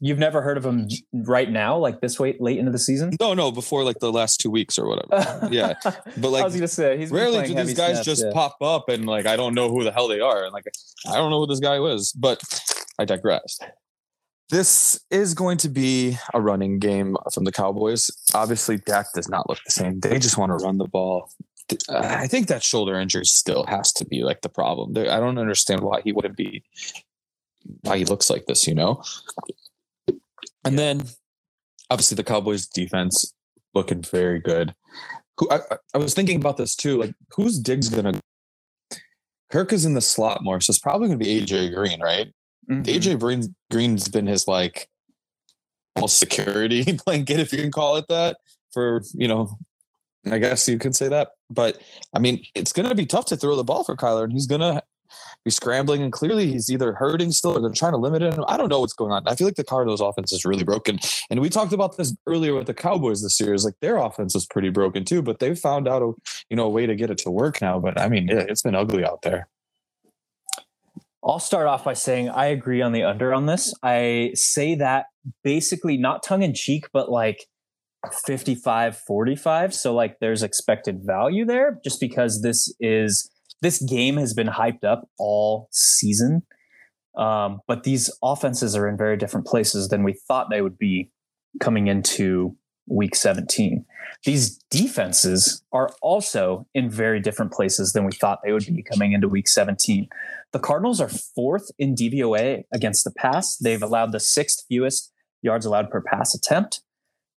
You've 0.01 0.17
never 0.17 0.41
heard 0.41 0.57
of 0.57 0.65
him 0.65 0.89
right 1.13 1.49
now, 1.49 1.77
like 1.77 2.01
this 2.01 2.19
way 2.19 2.35
late 2.39 2.59
into 2.59 2.71
the 2.71 2.79
season? 2.79 3.11
No, 3.19 3.33
no, 3.33 3.51
before 3.51 3.83
like 3.83 3.99
the 3.99 4.11
last 4.11 4.41
two 4.41 4.49
weeks 4.49 4.77
or 4.77 4.87
whatever. 4.87 5.47
Yeah, 5.49 5.73
but 5.83 5.95
like 5.95 6.23
I 6.23 6.29
like 6.29 6.43
was 6.45 6.55
gonna 6.55 6.67
say 6.67 6.97
he's 6.97 7.11
rarely 7.11 7.47
do 7.47 7.53
these 7.53 7.73
guys 7.73 7.91
snaps, 7.91 8.05
just 8.05 8.25
yeah. 8.25 8.31
pop 8.33 8.57
up 8.61 8.89
and 8.89 9.05
like 9.05 9.25
I 9.25 9.37
don't 9.37 9.53
know 9.53 9.69
who 9.69 9.83
the 9.83 9.91
hell 9.91 10.07
they 10.07 10.19
are 10.19 10.43
and 10.43 10.51
like 10.51 10.65
I 11.07 11.15
don't 11.15 11.29
know 11.29 11.39
who 11.39 11.47
this 11.47 11.59
guy 11.59 11.79
was, 11.79 12.11
but 12.11 12.41
I 12.99 13.05
digress. 13.05 13.57
This 14.49 14.99
is 15.09 15.33
going 15.33 15.57
to 15.59 15.69
be 15.69 16.17
a 16.33 16.41
running 16.41 16.77
game 16.77 17.17
from 17.33 17.45
the 17.45 17.51
Cowboys. 17.51 18.11
Obviously, 18.33 18.77
Dak 18.77 19.07
does 19.15 19.27
not 19.27 19.49
look 19.49 19.59
the 19.65 19.71
same. 19.71 19.99
They 20.01 20.19
just 20.19 20.37
want 20.37 20.51
to 20.51 20.63
run 20.63 20.77
the 20.77 20.85
ball. 20.85 21.31
Uh, 21.89 21.97
I 21.97 22.27
think 22.27 22.45
that 22.47 22.61
shoulder 22.61 22.99
injury 22.99 23.25
still 23.25 23.65
has 23.65 23.91
to 23.93 24.05
be 24.05 24.23
like 24.23 24.41
the 24.41 24.49
problem. 24.49 24.95
I 24.95 25.19
don't 25.19 25.39
understand 25.39 25.81
why 25.81 26.01
he 26.01 26.11
wouldn't 26.11 26.37
be 26.37 26.63
why 27.81 27.97
he 27.97 28.05
looks 28.05 28.29
like 28.29 28.45
this, 28.45 28.67
you 28.67 28.75
know. 28.75 29.01
And 30.63 30.77
then 30.79 31.03
obviously 31.89 32.15
the 32.15 32.23
Cowboys 32.23 32.67
defense 32.67 33.33
looking 33.73 34.01
very 34.01 34.39
good. 34.39 34.73
Who 35.37 35.49
I, 35.51 35.59
I- 35.93 35.97
was 35.97 36.13
thinking 36.13 36.37
about 36.37 36.57
this 36.57 36.75
too. 36.75 36.97
Like, 36.99 37.13
who's 37.35 37.59
Diggs 37.59 37.89
gonna? 37.89 38.19
Kirk 39.51 39.71
is 39.73 39.85
in 39.85 39.93
the 39.93 40.01
slot 40.01 40.43
more, 40.43 40.59
so 40.61 40.71
it's 40.71 40.79
probably 40.79 41.07
gonna 41.07 41.17
be 41.19 41.41
AJ 41.41 41.73
Green, 41.73 42.01
right? 42.01 42.33
Mhm. 42.69 42.85
AJ 42.85 43.19
Green, 43.19 43.55
Green's 43.71 44.07
been 44.07 44.25
his 44.27 44.47
like 44.47 44.87
almost 45.95 46.17
security 46.19 46.83
blanket, 47.05 47.39
if 47.39 47.51
you 47.53 47.59
can 47.61 47.71
call 47.71 47.95
it 47.97 48.05
that, 48.09 48.37
for 48.73 49.03
you 49.13 49.27
know, 49.27 49.57
I 50.31 50.39
guess 50.39 50.67
you 50.67 50.79
could 50.79 50.95
say 50.95 51.09
that. 51.09 51.29
But 51.49 51.79
I 52.13 52.19
mean, 52.19 52.43
it's 52.55 52.73
gonna 52.73 52.95
be 52.95 53.05
tough 53.05 53.25
to 53.27 53.37
throw 53.37 53.55
the 53.55 53.63
ball 53.63 53.83
for 53.83 53.95
Kyler, 53.95 54.23
and 54.23 54.33
he's 54.33 54.47
gonna 54.47 54.81
be 55.43 55.51
scrambling, 55.51 56.01
and 56.01 56.11
clearly 56.11 56.51
he's 56.51 56.69
either 56.71 56.93
hurting 56.93 57.31
still 57.31 57.57
or 57.57 57.61
they're 57.61 57.71
trying 57.71 57.93
to 57.93 57.97
limit 57.97 58.21
him. 58.21 58.43
I 58.47 58.57
don't 58.57 58.69
know 58.69 58.79
what's 58.79 58.93
going 58.93 59.11
on. 59.11 59.27
I 59.27 59.35
feel 59.35 59.47
like 59.47 59.55
the 59.55 59.63
Cardinals 59.63 60.01
offense 60.01 60.31
is 60.31 60.45
really 60.45 60.63
broken. 60.63 60.99
And 61.29 61.39
we 61.39 61.49
talked 61.49 61.73
about 61.73 61.97
this 61.97 62.15
earlier 62.25 62.55
with 62.55 62.67
the 62.67 62.73
Cowboys 62.73 63.21
this 63.21 63.39
year. 63.39 63.53
Is 63.53 63.65
like 63.65 63.79
their 63.81 63.97
offense 63.97 64.35
is 64.35 64.45
pretty 64.45 64.69
broken 64.69 65.05
too, 65.05 65.21
but 65.21 65.39
they've 65.39 65.57
found 65.57 65.87
out 65.87 66.01
a 66.01 66.13
you 66.49 66.55
know 66.55 66.65
a 66.65 66.69
way 66.69 66.85
to 66.85 66.95
get 66.95 67.09
it 67.09 67.17
to 67.19 67.31
work 67.31 67.61
now. 67.61 67.79
But 67.79 67.99
I 67.99 68.09
mean, 68.09 68.27
yeah, 68.27 68.45
it's 68.47 68.61
been 68.61 68.75
ugly 68.75 69.05
out 69.05 69.21
there. 69.21 69.47
I'll 71.23 71.39
start 71.39 71.65
off 71.65 71.83
by 71.83 71.93
saying 71.93 72.29
I 72.29 72.47
agree 72.47 72.83
on 72.83 72.91
the 72.91 73.03
under 73.03 73.33
on 73.33 73.47
this. 73.47 73.73
I 73.81 74.31
say 74.35 74.75
that 74.75 75.07
basically 75.43 75.97
not 75.97 76.21
tongue 76.21 76.43
in 76.43 76.53
cheek, 76.53 76.85
but 76.93 77.09
like 77.09 77.47
55 78.25 78.97
45. 78.97 79.73
So, 79.73 79.93
like, 79.93 80.19
there's 80.19 80.43
expected 80.43 81.01
value 81.03 81.45
there 81.45 81.79
just 81.83 81.99
because 81.99 82.41
this 82.41 82.73
is 82.79 83.29
this 83.65 83.81
game 83.81 84.17
has 84.17 84.35
been 84.35 84.45
hyped 84.45 84.83
up 84.83 85.09
all 85.17 85.67
season. 85.71 86.43
Um, 87.17 87.61
but 87.67 87.81
these 87.81 88.11
offenses 88.21 88.75
are 88.75 88.87
in 88.87 88.95
very 88.95 89.17
different 89.17 89.47
places 89.47 89.87
than 89.87 90.03
we 90.03 90.13
thought 90.13 90.51
they 90.51 90.61
would 90.61 90.77
be 90.77 91.09
coming 91.59 91.87
into 91.87 92.55
week 92.87 93.15
17. 93.15 93.83
These 94.23 94.59
defenses 94.69 95.63
are 95.71 95.89
also 96.03 96.67
in 96.75 96.91
very 96.91 97.19
different 97.19 97.53
places 97.53 97.93
than 97.93 98.05
we 98.05 98.11
thought 98.11 98.41
they 98.43 98.51
would 98.53 98.67
be 98.67 98.83
coming 98.83 99.13
into 99.13 99.27
week 99.27 99.47
17. 99.47 100.09
The 100.53 100.59
Cardinals 100.59 101.01
are 101.01 101.09
fourth 101.09 101.71
in 101.79 101.95
DVOA 101.95 102.65
against 102.71 103.03
the 103.03 103.13
pass. 103.17 103.57
They've 103.57 103.81
allowed 103.81 104.11
the 104.11 104.19
sixth 104.19 104.63
fewest 104.69 105.11
yards 105.41 105.65
allowed 105.65 105.89
per 105.89 106.01
pass 106.01 106.35
attempt. 106.35 106.81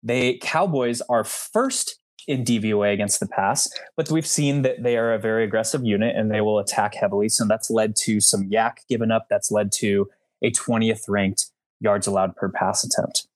They 0.02 0.38
Cowboys 0.38 1.02
are 1.08 1.22
first 1.22 2.00
in 2.26 2.44
DVOA 2.44 2.92
against 2.92 3.20
the 3.20 3.26
pass, 3.26 3.70
but 3.96 4.10
we've 4.10 4.26
seen 4.26 4.62
that 4.62 4.82
they 4.82 4.96
are 4.96 5.12
a 5.12 5.18
very 5.18 5.44
aggressive 5.44 5.84
unit 5.84 6.16
and 6.16 6.30
they 6.30 6.40
will 6.40 6.58
attack 6.58 6.94
heavily. 6.94 7.28
So 7.28 7.46
that's 7.46 7.70
led 7.70 7.94
to 7.96 8.20
some 8.20 8.50
YAC 8.50 8.78
given 8.88 9.10
up. 9.10 9.26
That's 9.30 9.50
led 9.50 9.70
to 9.72 10.08
a 10.42 10.50
20th 10.50 11.04
ranked 11.08 11.46
yards 11.80 12.06
allowed 12.06 12.36
per 12.36 12.48
pass 12.48 12.84
attempt. 12.84 13.28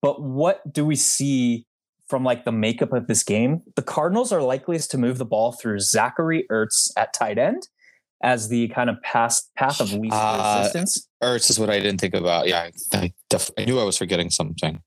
But 0.00 0.22
what 0.22 0.72
do 0.72 0.84
we 0.84 0.96
see 0.96 1.66
from 2.08 2.24
like 2.24 2.44
the 2.44 2.52
makeup 2.52 2.92
of 2.92 3.06
this 3.06 3.22
game? 3.22 3.62
The 3.76 3.82
Cardinals 3.82 4.32
are 4.32 4.42
likeliest 4.42 4.90
to 4.92 4.98
move 4.98 5.18
the 5.18 5.24
ball 5.24 5.52
through 5.52 5.80
Zachary 5.80 6.46
Ertz 6.50 6.90
at 6.96 7.12
tight 7.12 7.38
end 7.38 7.68
as 8.22 8.48
the 8.48 8.68
kind 8.68 8.88
of 8.88 9.00
path 9.02 9.42
path 9.56 9.80
of 9.80 9.92
least 9.92 10.14
uh, 10.14 10.56
resistance. 10.58 11.08
Ertz 11.22 11.50
is 11.50 11.58
what 11.58 11.70
I 11.70 11.78
didn't 11.78 12.00
think 12.00 12.14
about. 12.14 12.48
Yeah, 12.48 12.70
I, 12.92 13.12
def- 13.28 13.50
I 13.58 13.64
knew 13.64 13.78
I 13.78 13.84
was 13.84 13.98
forgetting 13.98 14.30
something. 14.30 14.82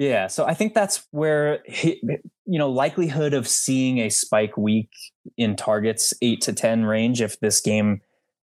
Yeah, 0.00 0.28
so 0.28 0.46
I 0.46 0.54
think 0.54 0.72
that's 0.72 1.06
where 1.10 1.62
he, 1.66 2.00
you 2.46 2.58
know 2.58 2.70
likelihood 2.70 3.34
of 3.34 3.46
seeing 3.46 3.98
a 3.98 4.08
spike 4.08 4.56
week 4.56 4.88
in 5.36 5.56
targets 5.56 6.14
eight 6.22 6.40
to 6.40 6.54
ten 6.54 6.86
range 6.86 7.20
if 7.20 7.38
this 7.40 7.60
game 7.60 8.00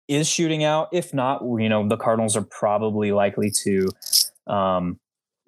is 0.06 0.28
shooting 0.28 0.64
out. 0.64 0.88
If 0.92 1.14
not, 1.14 1.40
you 1.42 1.70
know 1.70 1.88
the 1.88 1.96
Cardinals 1.96 2.36
are 2.36 2.44
probably 2.44 3.10
likely 3.10 3.50
to 3.62 3.88
um, 4.46 5.00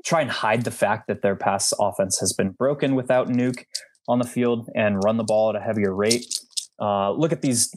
try 0.02 0.22
and 0.22 0.30
hide 0.30 0.64
the 0.64 0.70
fact 0.70 1.08
that 1.08 1.20
their 1.20 1.36
pass 1.36 1.74
offense 1.78 2.18
has 2.20 2.32
been 2.32 2.52
broken 2.52 2.94
without 2.94 3.28
Nuke 3.28 3.66
on 4.08 4.18
the 4.18 4.26
field 4.26 4.70
and 4.74 5.04
run 5.04 5.18
the 5.18 5.24
ball 5.24 5.50
at 5.50 5.56
a 5.56 5.60
heavier 5.60 5.94
rate. 5.94 6.24
Uh, 6.80 7.12
look 7.12 7.32
at 7.32 7.42
these. 7.42 7.70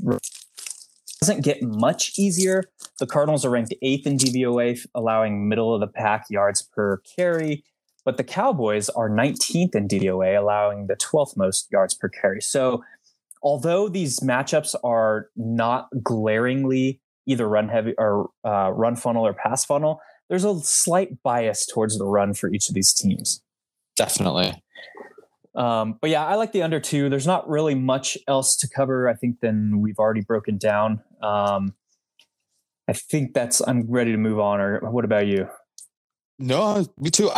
Doesn't 1.19 1.43
get 1.43 1.61
much 1.61 2.17
easier. 2.17 2.63
The 2.97 3.07
Cardinals 3.07 3.43
are 3.43 3.49
ranked 3.49 3.73
eighth 3.81 4.07
in 4.07 4.17
DVOA, 4.17 4.87
allowing 4.95 5.49
middle 5.49 5.75
of 5.75 5.81
the 5.81 5.87
pack 5.87 6.27
yards 6.29 6.61
per 6.61 7.01
carry, 7.17 7.65
but 8.05 8.17
the 8.17 8.23
Cowboys 8.23 8.89
are 8.89 9.09
19th 9.09 9.75
in 9.75 9.87
DVOA, 9.87 10.37
allowing 10.37 10.87
the 10.87 10.95
12th 10.95 11.37
most 11.37 11.67
yards 11.71 11.93
per 11.93 12.09
carry. 12.09 12.41
So, 12.41 12.83
although 13.43 13.89
these 13.89 14.19
matchups 14.19 14.75
are 14.83 15.29
not 15.35 15.87
glaringly 16.03 17.01
either 17.27 17.47
run 17.47 17.69
heavy 17.69 17.93
or 17.97 18.29
uh, 18.43 18.71
run 18.71 18.95
funnel 18.95 19.25
or 19.25 19.33
pass 19.33 19.63
funnel, 19.65 20.01
there's 20.29 20.43
a 20.43 20.59
slight 20.61 21.21
bias 21.23 21.65
towards 21.65 21.97
the 21.97 22.05
run 22.05 22.33
for 22.33 22.51
each 22.51 22.69
of 22.69 22.75
these 22.75 22.93
teams. 22.93 23.41
Definitely. 23.95 24.61
Um, 25.53 25.97
but 26.01 26.09
yeah, 26.09 26.25
I 26.25 26.35
like 26.35 26.53
the 26.53 26.63
under 26.63 26.79
two. 26.79 27.09
There's 27.09 27.27
not 27.27 27.47
really 27.49 27.75
much 27.75 28.17
else 28.27 28.55
to 28.57 28.69
cover, 28.69 29.09
I 29.09 29.13
think, 29.13 29.41
than 29.41 29.81
we've 29.81 29.99
already 29.99 30.21
broken 30.21 30.57
down. 30.57 31.01
Um, 31.21 31.73
I 32.87 32.93
think 32.93 33.33
that's, 33.33 33.61
I'm 33.67 33.89
ready 33.89 34.11
to 34.11 34.17
move 34.17 34.39
on. 34.39 34.59
Or 34.59 34.79
what 34.89 35.05
about 35.05 35.27
you? 35.27 35.47
No, 36.39 36.85
me 36.97 37.09
too. 37.09 37.29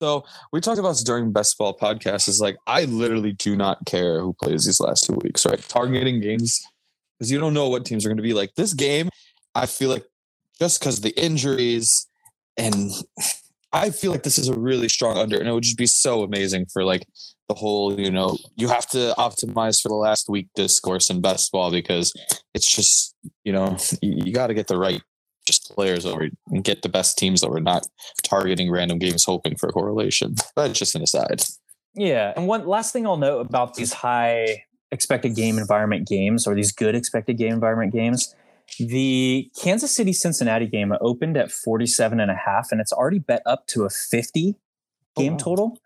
So 0.00 0.24
we 0.52 0.60
talked 0.60 0.78
about 0.78 0.90
this 0.90 1.02
during 1.02 1.32
best 1.32 1.56
ball 1.56 1.76
podcast. 1.76 2.28
Is 2.28 2.40
like 2.40 2.56
I 2.66 2.84
literally 2.84 3.32
do 3.32 3.56
not 3.56 3.84
care 3.86 4.20
who 4.20 4.34
plays 4.34 4.66
these 4.66 4.80
last 4.80 5.04
two 5.06 5.18
weeks, 5.22 5.46
right? 5.46 5.60
Targeting 5.68 6.20
games 6.20 6.62
because 7.18 7.30
you 7.30 7.38
don't 7.38 7.54
know 7.54 7.68
what 7.68 7.84
teams 7.84 8.04
are 8.04 8.08
going 8.08 8.16
to 8.16 8.22
be 8.22 8.34
like. 8.34 8.54
This 8.56 8.74
game, 8.74 9.08
I 9.54 9.66
feel 9.66 9.90
like 9.90 10.04
just 10.58 10.80
because 10.80 11.00
the 11.00 11.18
injuries 11.20 12.06
and 12.56 12.90
I 13.72 13.90
feel 13.90 14.12
like 14.12 14.22
this 14.22 14.38
is 14.38 14.48
a 14.48 14.56
really 14.56 14.88
strong 14.88 15.16
under, 15.16 15.36
and 15.36 15.48
it 15.48 15.52
would 15.52 15.64
just 15.64 15.76
be 15.76 15.86
so 15.86 16.22
amazing 16.22 16.66
for 16.72 16.84
like 16.84 17.04
the 17.48 17.54
whole, 17.54 17.98
you 17.98 18.10
know, 18.10 18.38
you 18.54 18.68
have 18.68 18.88
to 18.90 19.12
optimize 19.18 19.82
for 19.82 19.88
the 19.88 19.96
last 19.96 20.28
week 20.28 20.48
discourse 20.54 21.10
in 21.10 21.20
best 21.20 21.50
ball 21.50 21.72
because 21.72 22.12
it's 22.54 22.70
just, 22.72 23.16
you 23.42 23.52
know, 23.52 23.76
you, 24.00 24.26
you 24.26 24.32
got 24.32 24.46
to 24.46 24.54
get 24.54 24.68
the 24.68 24.78
right 24.78 25.02
just 25.46 25.70
players 25.74 26.06
over 26.06 26.28
and 26.48 26.64
get 26.64 26.82
the 26.82 26.88
best 26.88 27.18
teams 27.18 27.40
that 27.40 27.50
we're 27.50 27.60
not 27.60 27.86
targeting 28.22 28.70
random 28.70 28.98
games 28.98 29.24
hoping 29.24 29.56
for 29.56 29.68
correlation. 29.70 30.34
But 30.56 30.72
just 30.72 30.94
an 30.94 31.02
aside. 31.02 31.42
Yeah. 31.94 32.32
And 32.36 32.46
one 32.46 32.66
last 32.66 32.92
thing 32.92 33.06
I'll 33.06 33.16
note 33.16 33.40
about 33.40 33.74
these 33.74 33.92
high 33.92 34.64
expected 34.90 35.34
game 35.34 35.58
environment 35.58 36.06
games 36.06 36.46
or 36.46 36.54
these 36.54 36.70
good 36.70 36.94
expected 36.94 37.38
game 37.38 37.52
environment 37.52 37.92
games 37.92 38.34
the 38.78 39.50
Kansas 39.60 39.94
City 39.94 40.12
Cincinnati 40.12 40.66
game 40.66 40.92
opened 41.00 41.36
at 41.36 41.50
47 41.50 42.20
and 42.20 42.30
a 42.30 42.34
half, 42.34 42.68
and 42.72 42.80
it's 42.80 42.92
already 42.92 43.18
bet 43.18 43.42
up 43.46 43.66
to 43.68 43.84
a 43.84 43.90
50 43.90 44.56
game 45.16 45.34
oh, 45.34 45.38
total. 45.38 45.78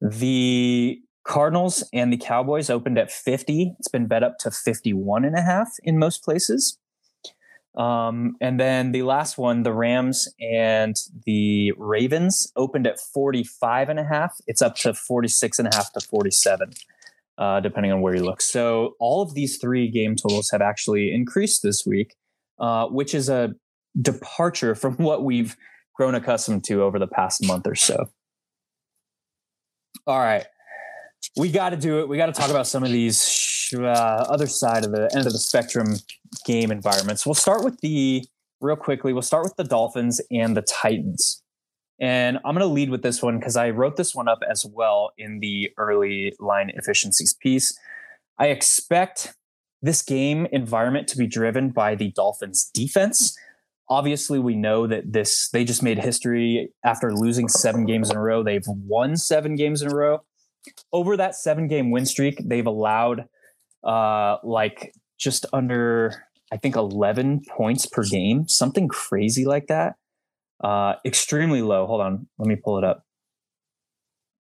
The 0.00 1.00
Cardinals 1.24 1.84
and 1.92 2.12
the 2.12 2.16
Cowboys 2.16 2.70
opened 2.70 2.98
at 2.98 3.10
50. 3.10 3.74
It's 3.78 3.88
been 3.88 4.06
bet 4.06 4.22
up 4.22 4.38
to 4.38 4.50
51 4.50 5.24
and 5.24 5.36
a 5.36 5.42
half 5.42 5.68
in 5.82 5.98
most 5.98 6.24
places. 6.24 6.78
Um, 7.76 8.36
and 8.40 8.58
then 8.58 8.92
the 8.92 9.02
last 9.02 9.38
one, 9.38 9.62
the 9.62 9.72
Rams 9.72 10.28
and 10.40 10.96
the 11.24 11.72
Ravens 11.78 12.52
opened 12.56 12.86
at 12.86 12.98
45 12.98 13.88
and 13.88 13.98
a 14.00 14.04
half. 14.04 14.36
It's 14.46 14.60
up 14.60 14.76
to 14.76 14.92
46 14.92 15.58
and 15.60 15.68
a 15.68 15.76
half 15.76 15.92
to 15.92 16.00
47 16.00 16.72
uh, 17.40 17.58
depending 17.58 17.90
on 17.90 18.02
where 18.02 18.14
you 18.14 18.22
look. 18.22 18.42
So 18.42 18.94
all 19.00 19.22
of 19.22 19.34
these 19.34 19.56
three 19.56 19.88
game 19.88 20.14
totals 20.14 20.50
have 20.50 20.60
actually 20.60 21.12
increased 21.12 21.62
this 21.62 21.84
week, 21.86 22.14
uh, 22.60 22.86
which 22.86 23.14
is 23.14 23.28
a 23.28 23.54
departure 24.00 24.74
from 24.74 24.94
what 24.98 25.24
we've 25.24 25.56
grown 25.94 26.14
accustomed 26.14 26.64
to 26.64 26.82
over 26.82 26.98
the 26.98 27.06
past 27.06 27.44
month 27.44 27.66
or 27.66 27.74
so. 27.74 28.10
All 30.06 30.18
right. 30.18 30.46
We 31.36 31.50
got 31.50 31.70
to 31.70 31.76
do 31.76 32.00
it. 32.00 32.08
We 32.08 32.16
got 32.16 32.26
to 32.26 32.32
talk 32.32 32.50
about 32.50 32.66
some 32.66 32.82
of 32.82 32.90
these 32.90 33.20
uh, 33.74 34.26
other 34.28 34.46
side 34.46 34.84
of 34.84 34.92
the 34.92 35.10
end 35.14 35.26
of 35.26 35.32
the 35.32 35.38
spectrum 35.38 35.96
game 36.44 36.70
environments. 36.70 37.26
We'll 37.26 37.34
start 37.34 37.64
with 37.64 37.80
the 37.80 38.24
real 38.60 38.76
quickly. 38.76 39.12
We'll 39.12 39.22
start 39.22 39.44
with 39.44 39.56
the 39.56 39.64
Dolphins 39.64 40.20
and 40.30 40.56
the 40.56 40.62
Titans. 40.62 41.42
And 42.00 42.38
I'm 42.38 42.54
going 42.54 42.66
to 42.66 42.72
lead 42.72 42.90
with 42.90 43.02
this 43.02 43.22
one 43.22 43.38
because 43.38 43.56
I 43.56 43.70
wrote 43.70 43.96
this 43.96 44.14
one 44.14 44.26
up 44.26 44.40
as 44.50 44.64
well 44.64 45.12
in 45.18 45.40
the 45.40 45.70
early 45.76 46.32
line 46.40 46.70
efficiencies 46.74 47.34
piece. 47.34 47.78
I 48.38 48.46
expect 48.46 49.34
this 49.82 50.02
game 50.02 50.46
environment 50.50 51.08
to 51.08 51.18
be 51.18 51.26
driven 51.26 51.70
by 51.70 51.94
the 51.94 52.10
Dolphins 52.12 52.70
defense. 52.72 53.36
Obviously, 53.88 54.38
we 54.38 54.54
know 54.54 54.86
that 54.86 55.12
this 55.12 55.50
they 55.50 55.64
just 55.64 55.82
made 55.82 55.98
history 55.98 56.72
after 56.84 57.12
losing 57.12 57.48
seven 57.48 57.84
games 57.84 58.10
in 58.10 58.16
a 58.16 58.20
row. 58.20 58.42
They've 58.42 58.66
won 58.66 59.16
seven 59.16 59.56
games 59.56 59.82
in 59.82 59.90
a 59.90 59.94
row. 59.94 60.22
Over 60.92 61.16
that 61.16 61.34
seven 61.34 61.68
game 61.68 61.90
win 61.90 62.06
streak, 62.06 62.40
they've 62.44 62.66
allowed 62.66 63.26
uh 63.84 64.36
like 64.42 64.92
just 65.18 65.46
under 65.52 66.24
I 66.52 66.56
think 66.56 66.74
11 66.74 67.42
points 67.56 67.86
per 67.86 68.02
game, 68.02 68.48
something 68.48 68.88
crazy 68.88 69.44
like 69.44 69.68
that 69.68 69.94
uh, 70.62 70.94
extremely 71.04 71.62
low. 71.62 71.86
Hold 71.86 72.00
on, 72.00 72.26
let 72.38 72.48
me 72.48 72.56
pull 72.56 72.78
it 72.78 72.84
up. 72.84 73.04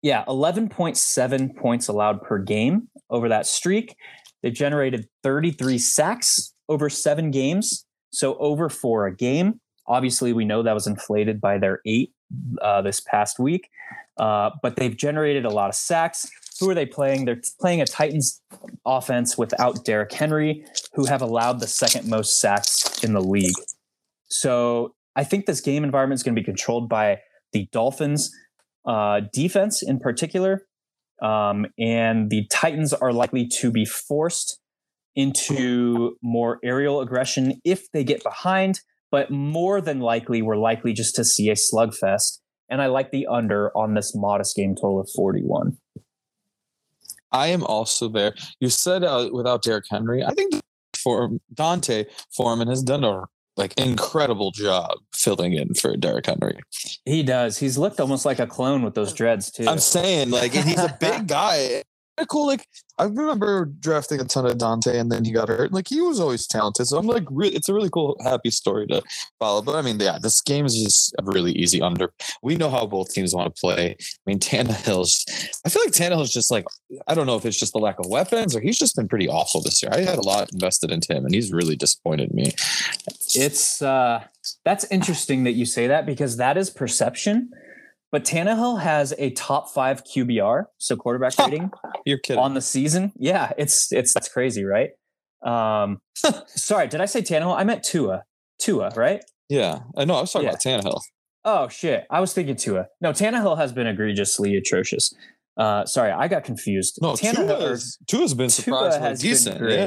Yeah, 0.02 0.23
11.7 0.25 1.56
points 1.58 1.88
allowed 1.88 2.21
per 2.21 2.39
game 2.39 2.88
over 3.10 3.28
that 3.30 3.45
streak. 3.45 3.95
They've 4.41 4.54
generated 4.54 5.08
33 5.23 5.78
sacks 5.78 6.54
over 6.69 6.89
seven 6.89 7.32
games, 7.32 7.86
so 8.12 8.38
over 8.38 8.69
four 8.69 9.08
a 9.08 9.15
game. 9.15 9.60
Obviously, 9.88 10.32
we 10.34 10.45
know 10.45 10.63
that 10.63 10.73
was 10.73 10.88
inflated 10.88 11.41
by 11.41 11.58
their 11.58 11.82
eight 11.86 12.13
uh, 12.62 12.82
this 12.82 13.02
past 13.02 13.39
week, 13.39 13.69
uh, 14.17 14.52
but 14.62 14.75
they've 14.75 14.95
generated 14.95 15.45
a 15.45 15.49
lot 15.49 15.67
of 15.67 15.75
sacks. 15.75 16.30
Who 16.60 16.69
are 16.69 16.76
they 16.76 16.86
playing? 16.86 17.26
They're 17.26 17.41
playing 17.60 17.82
a 17.82 17.86
Titans 17.86 18.41
offense 18.86 19.38
without 19.38 19.86
Derrick 19.86 20.12
Henry, 20.12 20.65
who 20.93 21.06
have 21.06 21.22
allowed 21.22 21.60
the 21.60 21.67
second 21.67 22.10
most 22.10 22.39
sacks 22.39 23.04
in 23.04 23.13
the 23.13 23.22
league. 23.22 23.56
So 24.28 24.95
I 25.15 25.24
think 25.24 25.45
this 25.45 25.62
game 25.62 25.84
environment 25.84 26.19
is 26.19 26.24
going 26.24 26.36
to 26.36 26.41
be 26.41 26.45
controlled 26.45 26.89
by 26.89 27.19
the 27.54 27.67
Dolphins 27.72 28.32
uh, 28.86 29.22
defense 29.34 29.82
in 29.82 30.00
particular. 30.00 30.65
Um, 31.22 31.65
and 31.78 32.30
the 32.30 32.48
Titans 32.50 32.93
are 32.93 33.12
likely 33.12 33.48
to 33.60 33.72
be 33.72 33.86
forced 33.86 34.60
into 35.15 36.15
more 36.22 36.60
aerial 36.63 37.02
aggression 37.02 37.60
if 37.65 37.91
they 37.91 38.04
get 38.04 38.24
behind, 38.24 38.80
but 39.12 39.30
more 39.30 39.82
than 39.82 40.00
likely, 40.00 40.41
we're 40.41 40.56
likely 40.56 40.93
just 40.93 41.15
to 41.15 41.26
see 41.26 41.50
a 41.50 41.56
slugfest. 41.56 42.39
And 42.69 42.82
I 42.82 42.86
like 42.86 43.12
the 43.12 43.28
under 43.28 43.76
on 43.76 43.95
this 43.95 44.13
modest 44.15 44.56
game 44.56 44.76
total 44.76 45.02
of 45.02 45.10
41. 45.15 45.78
I 47.32 47.48
am 47.48 47.63
also 47.63 48.08
there. 48.08 48.34
You 48.60 48.70
said 48.70 49.04
uh, 49.04 49.30
without 49.32 49.63
Derrick 49.63 49.86
Henry, 49.89 50.24
I 50.24 50.32
think 50.32 50.54
for 50.98 51.30
D'Onta 51.54 52.06
Foreman 52.36 52.68
has 52.68 52.84
done 52.84 53.04
a 53.04 53.26
like 53.58 53.78
incredible 53.78 54.52
job 54.52 54.98
filling 55.13 55.54
in 55.54 55.74
for 55.74 55.96
Derrick 55.98 56.26
Henry. 56.26 56.58
He 57.06 57.24
does. 57.24 57.58
He's 57.58 57.78
looked 57.78 58.00
almost 58.00 58.26
like 58.26 58.39
a 58.39 58.48
clone 58.48 58.84
with 58.84 58.96
those 58.96 59.13
dreads 59.13 59.52
too. 59.52 59.68
I'm 59.68 59.80
saying 59.80 60.30
like 60.30 60.54
he's 60.54 60.80
a 60.80 60.98
big 61.00 61.28
guy. 61.28 61.84
Cool. 62.27 62.47
Like 62.47 62.65
I 62.97 63.05
remember 63.05 63.65
drafting 63.65 64.19
a 64.19 64.25
ton 64.25 64.45
of 64.45 64.58
Dante, 64.58 64.97
and 64.97 65.12
then 65.12 65.23
he 65.23 65.32
got 65.32 65.47
hurt. 65.47 65.71
Like 65.71 65.88
he 65.88 66.01
was 66.01 66.19
always 66.19 66.45
talented. 66.45 66.88
So 66.88 66.97
I'm 66.97 67.08
like, 67.08 67.23
it's 67.29 67.69
a 67.69 67.73
really 67.73 67.89
cool, 67.89 68.17
happy 68.21 68.51
story 68.51 68.88
to 68.88 69.01
follow. 69.39 69.62
But 69.62 69.75
I 69.75 69.82
mean, 69.82 69.99
yeah, 69.99 70.19
this 70.21 70.41
game 70.41 70.65
is 70.65 70.75
just 70.75 71.15
a 71.17 71.23
really 71.23 71.53
easy 71.53 71.82
under. 71.82 72.12
We 72.43 72.58
know 72.58 72.69
how 72.69 72.86
both 72.86 73.13
teams 73.13 73.34
want 73.34 73.53
to 73.53 73.60
play. 73.60 73.95
I 73.99 74.05
mean, 74.25 74.39
Tannehill's. 74.39 75.25
I 75.65 75.69
feel 75.69 75.82
like 75.84 75.93
Tannehill's 75.93 76.34
just 76.34 76.51
like 76.51 76.65
I 77.08 77.15
don't 77.15 77.25
know 77.25 77.38
if 77.38 77.45
it's 77.45 77.60
just 77.60 77.73
the 77.73 77.79
lack 77.79 77.99
of 77.99 78.08
weapons 78.08 78.55
or 78.55 78.60
he's 78.60 78.77
just 78.77 78.95
been 78.95 79.08
pretty 79.08 79.29
awful 79.29 79.62
this 79.62 79.82
year. 79.82 79.91
I 79.93 80.01
had 80.01 80.17
a 80.17 80.23
lot 80.23 80.51
invested 80.51 80.91
into 80.91 81.13
him, 81.13 81.25
and 81.25 81.34
he's 81.34 81.53
really 81.53 81.75
disappointed 81.75 82.34
me. 82.34 82.53
It's 83.34 83.82
uh 83.82 84.23
that's 84.65 84.86
interesting 84.91 85.45
that 85.45 85.53
you 85.53 85.65
say 85.65 85.88
that 85.88 86.05
because 86.05 86.38
that 86.38 86.58
is 86.58 86.69
perception. 86.69 87.51
But 88.12 88.24
Tannehill 88.26 88.82
has 88.82 89.13
a 89.19 89.30
top 89.32 89.69
five 89.69 90.04
QBR, 90.04 90.65
so 90.80 90.95
quarterback 90.95 91.38
rating 91.38 91.69
You're 92.06 92.17
kidding. 92.17 92.41
on 92.41 92.54
the 92.56 92.62
season. 92.62 93.12
Yeah, 93.17 93.52
it's 93.58 93.91
it's 93.91 94.13
that's 94.13 94.30
crazy, 94.30 94.63
right? 94.63 94.89
Um, 95.43 96.02
sorry, 96.48 96.88
did 96.88 97.02
I 97.02 97.06
say 97.06 97.22
Tannehill? 97.22 97.56
I 97.56 97.63
meant 97.63 97.84
Tua. 97.84 98.24
Tua, 98.60 98.91
right? 98.95 99.24
yeah, 99.48 99.80
I 99.95 100.06
know. 100.06 100.15
I 100.15 100.22
was 100.22 100.32
talking 100.32 100.48
Yeah. 100.48 100.52
about 100.52 100.62
Tannehill. 100.62 101.02
Oh 101.45 101.67
shit, 101.69 102.06
I 102.10 102.19
was 102.19 102.34
thinking 102.34 102.56
Tua. 102.56 102.88
No, 103.00 103.12
Tannehill 103.13 103.58
has 103.58 103.72
been 103.72 103.88
egregiously 103.88 104.56
atrocious. 104.58 105.13
Uh, 105.56 105.86
sorry, 105.86 106.12
I 106.12 106.28
got 106.28 106.43
confused. 106.43 107.00
No, 107.02 107.13
Tannehill, 107.13 107.60
Tua's, 107.60 107.98
Tua's 108.08 108.34
been 108.34 108.50
Tua 108.50 108.63
surprisingly 108.91 109.08
has 109.08 109.22
been 109.22 109.32
decent. 109.32 109.58
great. 109.60 109.80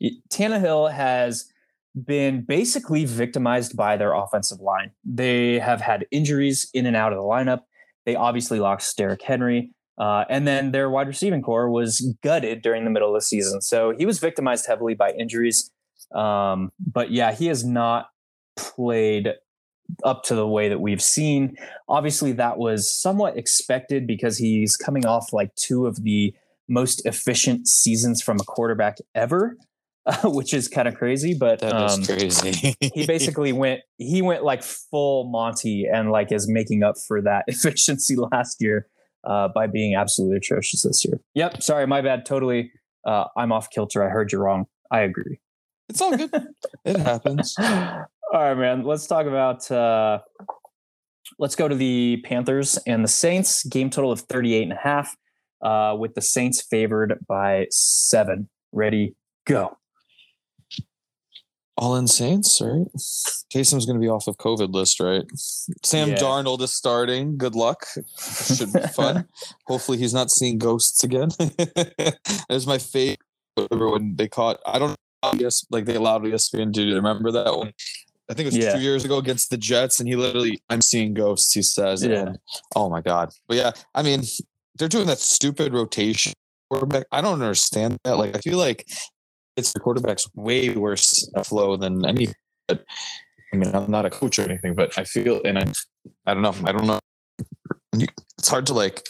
Yeah. 0.00 0.10
Tannehill 0.30 0.92
has 0.92 1.51
been 2.06 2.42
basically 2.42 3.04
victimized 3.04 3.76
by 3.76 3.96
their 3.96 4.14
offensive 4.14 4.60
line. 4.60 4.90
They 5.04 5.58
have 5.58 5.80
had 5.80 6.06
injuries 6.10 6.68
in 6.72 6.86
and 6.86 6.96
out 6.96 7.12
of 7.12 7.18
the 7.18 7.24
lineup. 7.24 7.60
They 8.06 8.16
obviously 8.16 8.58
lost 8.58 8.96
Derrick 8.96 9.22
Henry. 9.22 9.70
Uh, 9.98 10.24
and 10.30 10.46
then 10.48 10.72
their 10.72 10.90
wide 10.90 11.06
receiving 11.06 11.42
core 11.42 11.70
was 11.70 12.00
gutted 12.22 12.62
during 12.62 12.84
the 12.84 12.90
middle 12.90 13.08
of 13.10 13.14
the 13.14 13.24
season. 13.24 13.60
So 13.60 13.94
he 13.96 14.06
was 14.06 14.18
victimized 14.18 14.66
heavily 14.66 14.94
by 14.94 15.10
injuries. 15.12 15.70
Um, 16.14 16.72
but 16.78 17.10
yeah, 17.10 17.32
he 17.32 17.46
has 17.46 17.64
not 17.64 18.06
played 18.56 19.34
up 20.04 20.22
to 20.24 20.34
the 20.34 20.46
way 20.46 20.68
that 20.68 20.80
we've 20.80 21.02
seen. 21.02 21.56
Obviously, 21.88 22.32
that 22.32 22.58
was 22.58 22.92
somewhat 22.92 23.36
expected 23.36 24.06
because 24.06 24.38
he's 24.38 24.76
coming 24.76 25.06
off 25.06 25.32
like 25.32 25.54
two 25.54 25.86
of 25.86 26.02
the 26.02 26.34
most 26.68 27.04
efficient 27.04 27.68
seasons 27.68 28.22
from 28.22 28.38
a 28.40 28.44
quarterback 28.44 28.96
ever, 29.14 29.56
uh, 30.06 30.16
which 30.30 30.54
is 30.54 30.68
kind 30.68 30.88
of 30.88 30.94
crazy. 30.94 31.34
But 31.38 31.60
That 31.60 31.84
is 31.84 31.94
um, 31.94 32.04
crazy. 32.04 32.74
he 32.80 33.06
basically 33.06 33.52
went 33.52 33.80
he 33.98 34.22
went 34.22 34.44
like 34.44 34.62
full 34.62 35.30
Monty 35.30 35.86
and 35.92 36.10
like 36.10 36.32
is 36.32 36.48
making 36.48 36.82
up 36.82 36.96
for 37.06 37.22
that 37.22 37.44
efficiency 37.48 38.16
last 38.32 38.56
year 38.60 38.88
uh, 39.24 39.48
by 39.54 39.66
being 39.66 39.94
absolutely 39.94 40.36
atrocious 40.38 40.82
this 40.82 41.04
year. 41.04 41.20
Yep, 41.34 41.62
sorry, 41.62 41.86
my 41.86 42.00
bad. 42.00 42.26
Totally, 42.26 42.72
uh, 43.06 43.24
I'm 43.36 43.52
off 43.52 43.70
kilter. 43.70 44.04
I 44.04 44.10
heard 44.10 44.32
you 44.32 44.38
wrong. 44.38 44.66
I 44.90 45.00
agree. 45.00 45.40
it's 45.88 46.00
all 46.00 46.16
good. 46.16 46.30
it 46.84 46.96
happens. 46.96 47.54
All 47.58 48.06
right, 48.32 48.54
man. 48.56 48.82
Let's 48.82 49.06
talk 49.06 49.26
about. 49.26 49.70
Uh, 49.70 50.20
let's 51.38 51.54
go 51.54 51.68
to 51.68 51.74
the 51.74 52.22
Panthers 52.24 52.78
and 52.86 53.04
the 53.04 53.08
Saints. 53.08 53.64
Game 53.64 53.90
total 53.90 54.10
of 54.12 54.20
38 54.20 54.62
and 54.62 54.72
a 54.72 54.76
half, 54.76 55.16
uh, 55.62 55.94
with 55.98 56.14
the 56.14 56.22
Saints 56.22 56.62
favored 56.62 57.18
by 57.28 57.66
seven. 57.70 58.48
Ready, 58.72 59.14
go. 59.46 59.76
All 61.82 61.96
in 61.96 62.06
Saints, 62.06 62.60
right? 62.60 62.86
Taysom's 63.52 63.86
going 63.86 63.96
to 63.96 64.00
be 64.00 64.08
off 64.08 64.28
of 64.28 64.36
COVID 64.36 64.72
list, 64.72 65.00
right? 65.00 65.24
Sam 65.82 66.10
Yeah. 66.10 66.14
Darnold 66.14 66.60
is 66.60 66.72
starting. 66.72 67.36
Good 67.36 67.56
luck. 67.56 67.84
Should 68.56 68.72
be 68.72 68.80
fun. 68.94 69.26
Hopefully, 69.66 69.98
he's 69.98 70.14
not 70.14 70.30
seeing 70.30 70.58
ghosts 70.58 71.02
again. 71.02 71.30
That's 72.48 72.66
my 72.66 72.78
favorite. 72.78 73.18
When 73.72 74.14
they 74.14 74.28
caught, 74.28 74.60
I 74.64 74.78
don't 74.78 74.90
know. 75.24 75.32
Yes, 75.36 75.66
like 75.70 75.86
they 75.86 75.96
allowed 75.96 76.22
ESPN 76.22 76.72
to 76.74 76.94
remember 76.94 77.32
that 77.32 77.56
one. 77.56 77.72
I 78.30 78.34
think 78.34 78.46
it 78.46 78.54
was 78.54 78.58
Yeah. 78.58 78.74
two 78.76 78.80
years 78.80 79.04
ago 79.04 79.18
against 79.18 79.50
the 79.50 79.56
Jets, 79.58 79.98
and 79.98 80.08
he 80.08 80.14
literally, 80.14 80.62
"I'm 80.70 80.82
seeing 80.82 81.14
ghosts." 81.14 81.52
He 81.52 81.62
says, 81.62 82.04
Yeah. 82.04 82.26
and, 82.26 82.38
"Oh 82.76 82.90
my 82.90 83.00
god!" 83.00 83.30
But 83.48 83.56
yeah, 83.56 83.72
I 83.92 84.02
mean, 84.02 84.22
they're 84.76 84.86
doing 84.88 85.08
that 85.08 85.18
stupid 85.18 85.74
rotation 85.74 86.32
quarterback. 86.70 87.06
I 87.10 87.20
don't 87.20 87.34
understand 87.42 87.98
that. 88.04 88.18
Like, 88.18 88.36
I 88.36 88.40
feel 88.40 88.58
like 88.58 88.86
it's 89.56 89.72
the 89.72 89.80
quarterback's 89.80 90.26
way 90.34 90.70
worse 90.70 91.28
flow 91.44 91.76
than 91.76 92.04
any. 92.06 92.28
But 92.68 92.84
I 93.52 93.56
mean, 93.56 93.74
I'm 93.74 93.90
not 93.90 94.06
a 94.06 94.10
coach 94.10 94.38
or 94.38 94.42
anything, 94.42 94.74
but 94.74 94.96
I 94.98 95.04
feel, 95.04 95.40
and 95.44 95.58
I, 95.58 95.64
I 96.26 96.34
don't 96.34 96.42
know, 96.42 96.54
I 96.64 96.72
don't 96.72 96.86
know. 96.86 96.98
It's 98.38 98.48
hard 98.48 98.66
to 98.66 98.74
like 98.74 99.02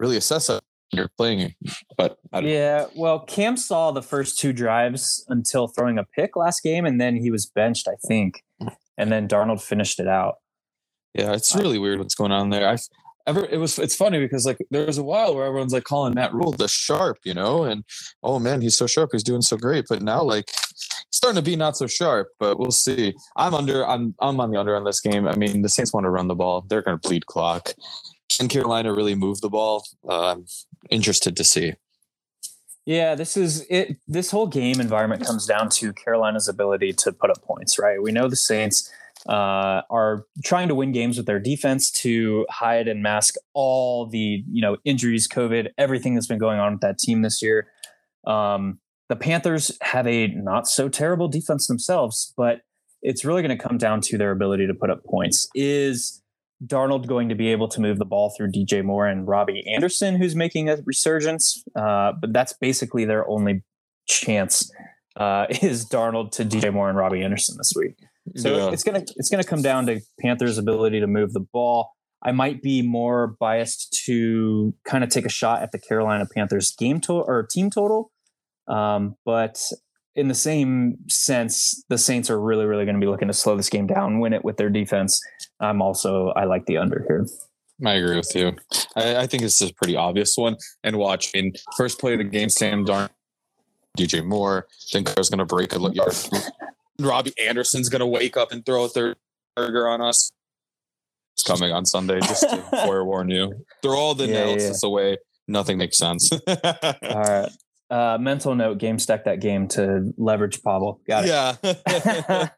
really 0.00 0.16
assess 0.16 0.48
when 0.48 0.60
you're 0.92 1.10
playing, 1.18 1.54
but 1.98 2.16
I 2.32 2.40
don't, 2.40 2.50
Yeah, 2.50 2.86
well, 2.96 3.20
Cam 3.20 3.56
saw 3.56 3.90
the 3.90 4.02
first 4.02 4.38
two 4.38 4.52
drives 4.52 5.24
until 5.28 5.68
throwing 5.68 5.98
a 5.98 6.04
pick 6.04 6.36
last 6.36 6.62
game, 6.62 6.86
and 6.86 7.00
then 7.00 7.16
he 7.16 7.30
was 7.30 7.44
benched, 7.44 7.86
I 7.88 7.96
think, 8.06 8.42
and 8.96 9.12
then 9.12 9.28
Darnold 9.28 9.60
finished 9.60 10.00
it 10.00 10.08
out. 10.08 10.36
yeah, 11.14 11.32
it's 11.34 11.54
really 11.54 11.78
weird 11.78 11.98
what's 11.98 12.14
going 12.14 12.32
on 12.32 12.50
there. 12.50 12.68
I 12.68 12.76
ever 13.26 13.44
it 13.46 13.58
was 13.58 13.78
it's 13.78 13.96
funny 13.96 14.20
because 14.20 14.46
like 14.46 14.58
there 14.70 14.86
was 14.86 14.98
a 14.98 15.02
while 15.02 15.34
where 15.34 15.46
everyone's 15.46 15.72
like 15.72 15.84
calling 15.84 16.14
Matt 16.14 16.32
Rhule 16.32 16.52
the 16.52 16.68
sharp, 16.68 17.18
you 17.24 17.34
know, 17.34 17.64
and 17.64 17.84
oh 18.22 18.38
man, 18.38 18.60
he's 18.60 18.76
so 18.76 18.86
sharp, 18.86 19.10
he's 19.12 19.22
doing 19.22 19.42
so 19.42 19.56
great, 19.56 19.86
but 19.88 20.02
now 20.02 20.22
like 20.22 20.50
starting 21.16 21.42
to 21.42 21.50
be 21.50 21.56
not 21.56 21.76
so 21.76 21.86
sharp. 21.86 22.28
But 22.38 22.58
we'll 22.58 22.70
see. 22.70 23.14
I'm 23.36 23.54
under. 23.54 23.86
I'm 23.86 24.14
I'm 24.20 24.40
on 24.40 24.50
the 24.50 24.60
under 24.60 24.76
on 24.76 24.84
this 24.84 25.00
game. 25.00 25.26
I 25.26 25.34
mean, 25.34 25.62
the 25.62 25.68
Saints 25.68 25.92
want 25.92 26.04
to 26.04 26.10
run 26.10 26.28
the 26.28 26.34
ball. 26.34 26.64
They're 26.68 26.82
going 26.82 26.98
to 26.98 27.08
bleed 27.08 27.26
clock. 27.26 27.72
Can 28.28 28.48
Carolina 28.48 28.92
really 28.92 29.14
move 29.14 29.40
the 29.40 29.48
ball? 29.48 29.84
Uh, 30.08 30.32
I'm 30.32 30.46
interested 30.90 31.36
to 31.36 31.44
see. 31.44 31.74
Yeah, 32.84 33.16
this 33.16 33.36
is 33.36 33.66
it. 33.68 33.96
This 34.06 34.30
whole 34.30 34.46
game 34.46 34.80
environment 34.80 35.24
comes 35.24 35.46
down 35.46 35.70
to 35.70 35.92
Carolina's 35.92 36.48
ability 36.48 36.92
to 36.94 37.12
put 37.12 37.30
up 37.30 37.42
points, 37.42 37.78
right? 37.78 38.00
We 38.00 38.12
know 38.12 38.28
the 38.28 38.36
Saints 38.36 38.92
uh, 39.28 39.82
are 39.90 40.24
trying 40.44 40.68
to 40.68 40.74
win 40.74 40.92
games 40.92 41.16
with 41.16 41.26
their 41.26 41.40
defense 41.40 41.90
to 41.90 42.46
hide 42.50 42.88
and 42.88 43.02
mask 43.02 43.34
all 43.54 44.06
the 44.08 44.44
you 44.50 44.62
know 44.62 44.76
injuries, 44.84 45.28
COVID, 45.28 45.68
everything 45.78 46.14
that's 46.14 46.26
been 46.26 46.38
going 46.38 46.58
on 46.58 46.72
with 46.72 46.80
that 46.82 46.98
team 46.98 47.22
this 47.22 47.42
year. 47.42 47.68
Um, 48.26 48.78
the 49.08 49.16
Panthers 49.16 49.76
have 49.82 50.06
a 50.06 50.28
not 50.28 50.66
so 50.66 50.88
terrible 50.88 51.28
defense 51.28 51.66
themselves, 51.66 52.32
but 52.36 52.62
it's 53.02 53.24
really 53.24 53.42
going 53.42 53.56
to 53.56 53.62
come 53.62 53.78
down 53.78 54.00
to 54.02 54.18
their 54.18 54.32
ability 54.32 54.66
to 54.66 54.74
put 54.74 54.90
up 54.90 55.04
points. 55.04 55.48
Is 55.54 56.22
Darnold 56.64 57.06
going 57.06 57.28
to 57.28 57.34
be 57.34 57.48
able 57.48 57.68
to 57.68 57.80
move 57.80 57.98
the 57.98 58.04
ball 58.04 58.32
through 58.36 58.50
DJ 58.50 58.82
Moore 58.84 59.06
and 59.06 59.28
Robbie 59.28 59.64
Anderson, 59.72 60.16
who's 60.16 60.34
making 60.34 60.68
a 60.68 60.78
resurgence? 60.84 61.62
Uh, 61.76 62.12
but 62.20 62.32
that's 62.32 62.52
basically 62.54 63.04
their 63.04 63.28
only 63.28 63.62
chance 64.06 64.70
uh, 65.16 65.46
is 65.62 65.86
Darnold 65.88 66.32
to 66.32 66.44
DJ 66.44 66.72
Moore 66.72 66.88
and 66.88 66.98
Robbie 66.98 67.22
Anderson 67.22 67.56
this 67.58 67.72
week. 67.76 67.96
So 68.34 68.56
Yeah. 68.56 68.70
it's 68.72 68.82
gonna 68.82 69.04
it's 69.16 69.28
gonna 69.28 69.44
come 69.44 69.62
down 69.62 69.86
to 69.86 70.00
Panthers' 70.20 70.58
ability 70.58 71.00
to 71.00 71.06
move 71.06 71.32
the 71.32 71.40
ball. 71.40 71.90
I 72.22 72.32
might 72.32 72.62
be 72.62 72.82
more 72.82 73.36
biased 73.38 74.02
to 74.06 74.74
kind 74.84 75.04
of 75.04 75.10
take 75.10 75.26
a 75.26 75.30
shot 75.30 75.62
at 75.62 75.70
the 75.72 75.78
Carolina 75.78 76.26
Panthers 76.34 76.74
game 76.76 77.00
total 77.00 77.24
or 77.26 77.46
team 77.48 77.70
total, 77.70 78.10
um, 78.68 79.16
but 79.24 79.60
in 80.14 80.28
the 80.28 80.34
same 80.34 80.96
sense, 81.08 81.84
the 81.88 81.98
Saints 81.98 82.30
are 82.30 82.40
really 82.40 82.64
really 82.64 82.84
going 82.84 82.96
to 82.96 83.00
be 83.00 83.10
looking 83.10 83.28
to 83.28 83.34
slow 83.34 83.56
this 83.56 83.68
game 83.68 83.86
down, 83.86 84.18
win 84.18 84.32
it 84.32 84.44
with 84.44 84.56
their 84.56 84.70
defense. 84.70 85.20
I'm 85.60 85.80
also 85.80 86.28
I 86.36 86.44
like 86.44 86.66
the 86.66 86.78
under 86.78 87.04
here. 87.06 87.26
I 87.84 87.92
agree 87.94 88.16
with 88.16 88.34
you. 88.34 88.56
I, 88.96 89.16
I 89.16 89.26
think 89.26 89.42
is 89.42 89.60
a 89.60 89.72
pretty 89.74 89.96
obvious 89.96 90.36
one. 90.36 90.56
And 90.82 90.96
watch 90.96 91.34
in 91.34 91.52
first 91.76 92.00
play 92.00 92.14
of 92.14 92.18
the 92.18 92.24
game, 92.24 92.48
Sam 92.48 92.84
Darn, 92.84 93.10
DJ 93.98 94.24
Moore. 94.24 94.66
Think 94.90 95.14
there's 95.14 95.28
going 95.28 95.38
to 95.38 95.44
break 95.44 95.76
a 95.76 95.78
yard. 95.78 96.14
Robbie 97.00 97.32
Anderson's 97.40 97.88
going 97.88 98.00
to 98.00 98.06
wake 98.06 98.36
up 98.36 98.52
and 98.52 98.64
throw 98.64 98.84
a 98.84 98.88
third 98.88 99.16
burger 99.54 99.88
on 99.88 100.00
us. 100.00 100.30
It's 101.34 101.42
coming 101.42 101.70
on 101.72 101.84
Sunday. 101.84 102.20
Just 102.20 102.42
to 102.48 102.56
forewarn 102.84 103.28
you. 103.30 103.64
Throw 103.82 103.96
all 103.96 104.14
the 104.14 104.26
Yeah, 104.26 104.38
analysis 104.44 104.82
away. 104.82 105.18
Nothing 105.48 105.76
makes 105.78 105.98
sense. 105.98 106.32
All 106.46 106.56
right. 107.02 107.48
Uh, 107.88 108.18
mental 108.18 108.54
note: 108.54 108.78
game 108.78 108.98
stack 108.98 109.24
that 109.24 109.40
game 109.40 109.68
to 109.68 110.12
leverage 110.16 110.62
Pavel. 110.62 111.00
Got 111.06 111.24
it. 111.26 111.82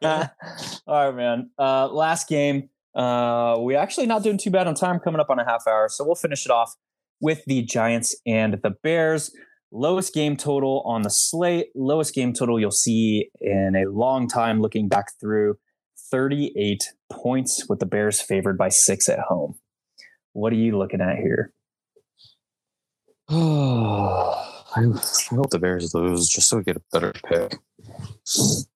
yeah. 0.01 0.29
All 0.87 1.05
right, 1.11 1.15
man. 1.15 1.51
Uh, 1.59 1.87
last 1.89 2.27
game. 2.27 2.69
Uh, 2.95 3.55
we're 3.59 3.77
actually 3.77 4.07
not 4.07 4.23
doing 4.23 4.37
too 4.37 4.49
bad 4.49 4.65
on 4.65 4.73
time, 4.73 4.99
coming 4.99 5.19
up 5.19 5.29
on 5.29 5.37
a 5.39 5.45
half 5.45 5.67
hour. 5.67 5.87
So 5.89 6.03
we'll 6.03 6.15
finish 6.15 6.45
it 6.45 6.51
off 6.51 6.75
with 7.21 7.43
the 7.45 7.61
Giants 7.61 8.15
and 8.25 8.53
the 8.63 8.71
Bears. 8.81 9.29
Lowest 9.71 10.13
game 10.13 10.35
total 10.35 10.81
on 10.85 11.03
the 11.03 11.09
slate. 11.09 11.67
Lowest 11.75 12.13
game 12.13 12.33
total 12.33 12.59
you'll 12.59 12.71
see 12.71 13.29
in 13.39 13.75
a 13.75 13.89
long 13.89 14.27
time. 14.27 14.61
Looking 14.61 14.87
back 14.87 15.07
through, 15.19 15.57
thirty-eight 16.11 16.89
points 17.11 17.67
with 17.69 17.79
the 17.79 17.85
Bears 17.85 18.19
favored 18.21 18.57
by 18.57 18.69
six 18.69 19.07
at 19.07 19.19
home. 19.19 19.55
What 20.33 20.53
are 20.53 20.57
you 20.57 20.77
looking 20.77 21.01
at 21.01 21.17
here? 21.17 21.53
Oh, 23.29 24.65
I, 24.75 24.81
I 24.81 25.35
hope 25.35 25.49
the 25.51 25.59
Bears 25.59 25.93
lose 25.93 26.27
just 26.27 26.49
so 26.49 26.57
we 26.57 26.63
get 26.63 26.77
a 26.77 26.81
better 26.91 27.13
pick. 27.27 27.57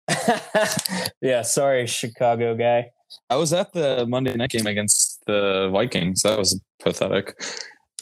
Yeah, 1.22 1.42
sorry, 1.44 1.88
Chicago 1.88 2.54
guy. 2.54 2.92
I 3.30 3.38
was 3.38 3.54
at 3.54 3.72
the 3.72 4.06
Monday 4.06 4.36
night 4.36 4.50
game 4.50 4.68
against 4.68 5.24
the 5.26 5.70
Vikings. 5.72 6.22
That 6.24 6.38
was 6.38 6.60
pathetic. 6.82 7.42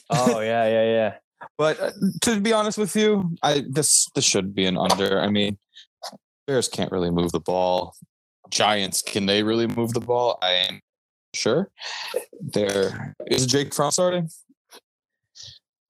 Oh 0.10 0.39
yeah, 0.39 0.67
yeah, 0.67 0.84
yeah. 0.84 1.13
But 1.58 1.80
uh, 1.80 1.91
to 2.21 2.39
be 2.39 2.54
honest 2.54 2.77
with 2.77 2.95
you, 2.95 3.36
I 3.43 3.63
this 3.69 4.08
this 4.15 4.25
should 4.25 4.54
be 4.54 4.65
an 4.65 4.77
under. 4.77 5.21
I 5.21 5.30
mean, 5.30 5.58
Bears 6.47 6.67
can't 6.67 6.91
really 6.91 7.12
move 7.12 7.32
the 7.32 7.39
ball. 7.39 7.95
Giants 8.49 9.01
can 9.01 9.25
they 9.25 9.43
really 9.43 9.67
move 9.67 9.93
the 9.93 9.99
ball? 10.01 10.38
I 10.41 10.51
am 10.51 10.82
sure. 11.34 11.69
There 12.39 13.15
is 13.27 13.45
Jake 13.45 13.73
Fromm 13.73 13.91
starting. 13.91 14.30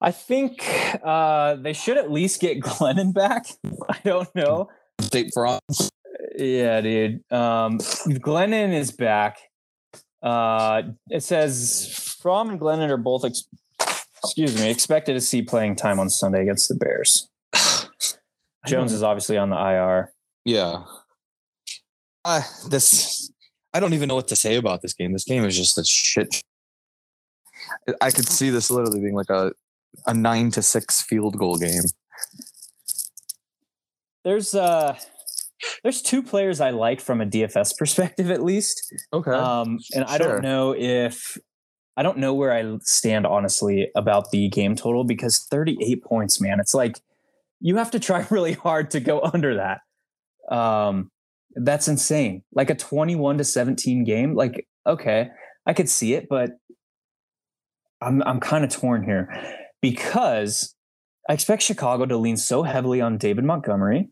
I 0.00 0.10
think 0.10 0.68
uh, 1.04 1.54
they 1.56 1.72
should 1.72 1.96
at 1.96 2.10
least 2.10 2.40
get 2.40 2.60
Glennon 2.62 3.14
back. 3.14 3.46
I 3.88 3.98
don't 4.04 4.34
know. 4.34 4.68
Jake 5.10 5.32
Fromm. 5.32 5.60
Yeah, 6.36 6.80
dude. 6.80 7.22
Um, 7.32 7.78
Glennon 7.78 8.72
is 8.72 8.90
back. 8.90 9.38
Uh, 10.22 10.82
it 11.10 11.22
says 11.22 12.16
Fromm 12.20 12.50
and 12.50 12.60
Glennon 12.60 12.90
are 12.90 12.96
both, 12.96 13.24
ex- 13.24 13.48
excuse 14.24 14.58
me, 14.60 14.70
expected 14.70 15.14
to 15.14 15.20
see 15.20 15.42
playing 15.42 15.76
time 15.76 15.98
on 16.00 16.08
Sunday 16.10 16.42
against 16.42 16.68
the 16.68 16.74
Bears. 16.74 17.28
Jones 18.66 18.92
is 18.92 19.02
obviously 19.02 19.36
on 19.36 19.50
the 19.50 19.56
IR. 19.56 20.12
Yeah. 20.44 20.84
I 22.24 22.42
this 22.70 23.30
I 23.74 23.80
don't 23.80 23.94
even 23.94 24.08
know 24.08 24.14
what 24.14 24.28
to 24.28 24.36
say 24.36 24.56
about 24.56 24.82
this 24.82 24.92
game. 24.94 25.12
This 25.12 25.24
game 25.24 25.44
is 25.44 25.56
just 25.56 25.76
a 25.78 25.84
shit. 25.84 26.42
I 28.00 28.10
could 28.10 28.28
see 28.28 28.50
this 28.50 28.70
literally 28.70 29.00
being 29.00 29.14
like 29.14 29.30
a 29.30 29.52
a 30.06 30.14
nine 30.14 30.50
to 30.52 30.62
six 30.62 31.02
field 31.02 31.36
goal 31.38 31.58
game. 31.58 31.82
There's 34.24 34.54
uh 34.54 34.96
there's 35.82 36.02
two 36.02 36.22
players 36.22 36.60
I 36.60 36.70
like 36.70 37.00
from 37.00 37.20
a 37.20 37.26
DFS 37.26 37.76
perspective 37.76 38.30
at 38.30 38.42
least. 38.42 38.92
Okay. 39.12 39.30
Um 39.32 39.78
and 39.94 40.04
I 40.04 40.16
Sure. 40.18 40.34
don't 40.34 40.42
know 40.42 40.74
if 40.76 41.36
I 41.96 42.02
don't 42.02 42.18
know 42.18 42.32
where 42.32 42.52
I 42.52 42.78
stand 42.82 43.26
honestly 43.26 43.90
about 43.94 44.30
the 44.30 44.48
game 44.48 44.76
total 44.76 45.04
because 45.04 45.46
38 45.50 46.02
points, 46.02 46.40
man. 46.40 46.58
It's 46.60 46.74
like 46.74 47.00
you 47.60 47.76
have 47.76 47.90
to 47.92 48.00
try 48.00 48.26
really 48.30 48.54
hard 48.54 48.90
to 48.92 49.00
go 49.00 49.20
under 49.20 49.56
that. 49.56 49.80
Um 50.54 51.10
that's 51.54 51.86
insane. 51.86 52.42
Like 52.54 52.70
a 52.70 52.74
21 52.74 53.38
to 53.38 53.44
17 53.44 54.04
game, 54.04 54.34
like 54.34 54.66
okay, 54.86 55.28
I 55.66 55.74
could 55.74 55.88
see 55.88 56.14
it, 56.14 56.28
but 56.28 56.52
I'm 58.00 58.22
I'm 58.22 58.40
kind 58.40 58.64
of 58.64 58.70
torn 58.70 59.04
here 59.04 59.28
because 59.80 60.74
I 61.28 61.34
expect 61.34 61.62
Chicago 61.62 62.06
to 62.06 62.16
lean 62.16 62.36
so 62.36 62.62
heavily 62.62 63.00
on 63.00 63.16
David 63.16 63.44
Montgomery, 63.44 64.08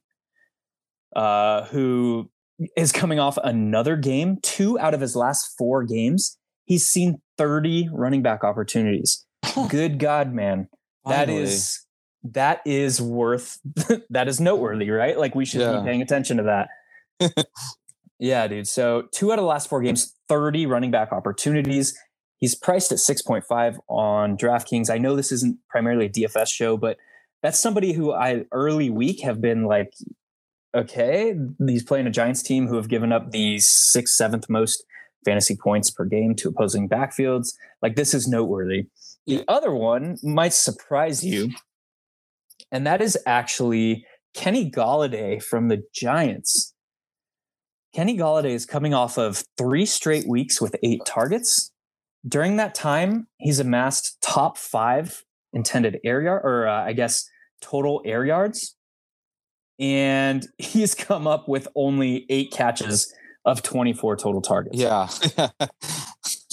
uh, 1.16 1.64
who 1.64 2.30
is 2.76 2.92
coming 2.92 3.18
off 3.18 3.36
another 3.42 3.96
game. 3.96 4.38
Two 4.42 4.78
out 4.78 4.94
of 4.94 5.00
his 5.00 5.16
last 5.16 5.54
four 5.58 5.82
games, 5.82 6.38
he's 6.70 6.86
seen 6.86 7.20
30 7.36 7.88
running 7.92 8.22
back 8.22 8.44
opportunities. 8.44 9.26
Good 9.68 9.98
God, 9.98 10.32
man. 10.32 10.68
That 11.04 11.26
Finally. 11.26 11.42
is 11.42 11.84
that 12.22 12.60
is 12.64 13.02
worth 13.02 13.58
that 14.10 14.28
is 14.28 14.40
noteworthy, 14.40 14.88
right? 14.90 15.18
Like 15.18 15.34
we 15.34 15.44
should 15.44 15.62
Yeah. 15.62 15.80
be 15.80 15.84
paying 15.86 16.00
attention 16.00 16.36
to 16.36 16.44
that. 16.44 17.44
yeah, 18.20 18.46
dude. 18.46 18.68
So 18.68 19.08
two 19.12 19.32
out 19.32 19.38
of 19.40 19.42
the 19.42 19.48
last 19.48 19.68
four 19.68 19.82
games, 19.82 20.14
30 20.28 20.66
running 20.66 20.92
back 20.92 21.10
opportunities. 21.12 21.98
He's 22.38 22.54
priced 22.54 22.92
at 22.92 22.98
6.5 22.98 23.78
on 23.88 24.36
DraftKings. 24.36 24.88
I 24.90 24.98
know 24.98 25.16
this 25.16 25.32
isn't 25.32 25.58
primarily 25.68 26.06
a 26.06 26.08
DFS 26.08 26.48
show, 26.52 26.76
but 26.76 26.98
that's 27.42 27.58
somebody 27.58 27.92
who 27.94 28.12
I 28.12 28.44
early 28.52 28.90
week 28.90 29.22
have 29.22 29.40
been 29.40 29.64
like, 29.64 29.92
okay, 30.74 31.34
he's 31.66 31.82
playing 31.82 32.06
a 32.06 32.10
Giants 32.10 32.42
team 32.42 32.68
who 32.68 32.76
have 32.76 32.88
given 32.88 33.12
up 33.12 33.32
the 33.32 33.58
sixth, 33.58 34.14
seventh 34.14 34.48
most 34.48 34.84
fantasy 35.24 35.56
points 35.56 35.90
per 35.90 36.04
game 36.04 36.34
to 36.36 36.48
opposing 36.48 36.88
backfields. 36.88 37.54
Like 37.82 37.96
this 37.96 38.14
is 38.14 38.28
noteworthy. 38.28 38.86
The 39.26 39.44
other 39.48 39.72
one 39.72 40.16
might 40.22 40.52
surprise 40.52 41.24
you, 41.24 41.50
and 42.72 42.86
that 42.86 43.00
is 43.00 43.18
actually 43.26 44.04
Kenny 44.34 44.70
Golladay 44.70 45.42
from 45.42 45.68
the 45.68 45.82
Giants. 45.94 46.74
Kenny 47.94 48.16
Golladay 48.16 48.52
is 48.52 48.66
coming 48.66 48.94
off 48.94 49.18
of 49.18 49.44
three 49.58 49.84
straight 49.84 50.26
weeks 50.26 50.60
with 50.60 50.76
eight 50.82 51.00
targets. 51.06 51.72
During 52.26 52.56
that 52.56 52.74
time, 52.74 53.26
he's 53.38 53.58
amassed 53.58 54.20
top 54.22 54.56
five 54.56 55.24
intended 55.52 55.98
air 56.04 56.22
yard, 56.22 56.42
or 56.44 56.68
uh, 56.68 56.84
I 56.84 56.92
guess 56.92 57.28
total 57.60 58.02
air 58.04 58.24
yards, 58.24 58.76
and 59.78 60.46
he's 60.58 60.94
come 60.94 61.26
up 61.26 61.48
with 61.48 61.66
only 61.74 62.26
eight 62.28 62.52
catches 62.52 63.12
of 63.44 63.62
24 63.62 64.16
total 64.16 64.42
targets. 64.42 64.78
Yeah. 64.78 65.08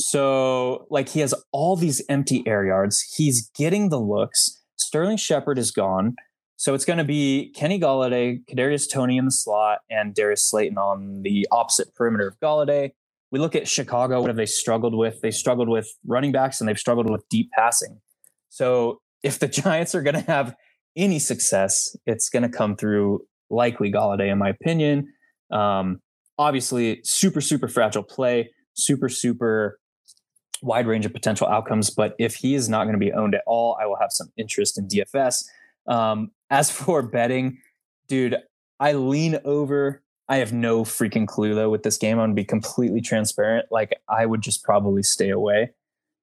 So, 0.09 0.87
like, 0.89 1.09
he 1.09 1.19
has 1.19 1.33
all 1.51 1.75
these 1.75 2.01
empty 2.07 2.41
air 2.47 2.65
yards. 2.65 3.01
He's 3.17 3.49
getting 3.57 3.89
the 3.89 3.99
looks. 3.99 4.63
Sterling 4.77 5.17
Shepard 5.17 5.57
is 5.57 5.69
gone. 5.69 6.15
So 6.55 6.73
it's 6.73 6.85
going 6.85 6.97
to 6.97 7.03
be 7.03 7.51
Kenny 7.55 7.77
Golladay, 7.77 8.39
Kadarius 8.49 8.85
Toney 8.91 9.17
in 9.17 9.25
the 9.25 9.31
slot, 9.31 9.79
and 9.91 10.15
Darius 10.15 10.49
Slayton 10.49 10.77
on 10.77 11.23
the 11.23 11.45
opposite 11.51 11.93
perimeter 11.93 12.25
of 12.25 12.39
Golladay. 12.39 12.91
We 13.31 13.39
look 13.39 13.53
at 13.53 13.67
Chicago. 13.67 14.21
What 14.21 14.29
have 14.29 14.37
they 14.37 14.45
struggled 14.45 14.95
with? 14.95 15.19
They 15.19 15.29
struggled 15.29 15.67
with 15.67 15.89
running 16.05 16.31
backs 16.31 16.61
and 16.61 16.69
they've 16.69 16.79
struggled 16.79 17.09
with 17.09 17.27
deep 17.29 17.51
passing. 17.51 17.99
So 18.47 19.01
if 19.23 19.39
the 19.39 19.47
Giants 19.49 19.93
are 19.93 20.01
going 20.01 20.15
to 20.15 20.31
have 20.31 20.55
any 20.95 21.19
success, 21.19 21.95
it's 22.05 22.29
going 22.29 22.43
to 22.43 22.49
come 22.49 22.77
through 22.77 23.25
likely 23.49 23.91
Golladay, 23.91 24.31
in 24.31 24.37
my 24.37 24.49
opinion. 24.49 25.13
Um, 25.51 25.99
obviously, 26.37 27.01
super, 27.03 27.41
super 27.41 27.67
fragile 27.67 28.03
play, 28.03 28.51
super, 28.73 29.09
super 29.09 29.79
wide 30.61 30.87
range 30.87 31.05
of 31.05 31.13
potential 31.13 31.47
outcomes. 31.47 31.89
But 31.89 32.15
if 32.19 32.35
he 32.35 32.55
is 32.55 32.69
not 32.69 32.83
going 32.83 32.93
to 32.93 32.99
be 32.99 33.13
owned 33.13 33.35
at 33.35 33.43
all, 33.45 33.77
I 33.81 33.85
will 33.85 33.97
have 33.99 34.11
some 34.11 34.31
interest 34.37 34.77
in 34.77 34.87
DFS. 34.87 35.45
Um, 35.87 36.31
as 36.49 36.71
for 36.71 37.01
betting, 37.01 37.59
dude, 38.07 38.37
I 38.79 38.93
lean 38.93 39.39
over. 39.45 40.03
I 40.29 40.37
have 40.37 40.51
no 40.51 40.83
freaking 40.83 41.25
clue 41.25 41.55
though 41.55 41.69
with 41.69 41.83
this 41.83 41.97
game. 41.97 42.19
I'm 42.19 42.23
gonna 42.25 42.33
be 42.33 42.43
completely 42.43 42.99
transparent. 42.99 43.67
Like 43.71 43.97
I 44.09 44.25
would 44.25 44.41
just 44.41 44.61
probably 44.63 45.01
stay 45.01 45.29
away, 45.29 45.71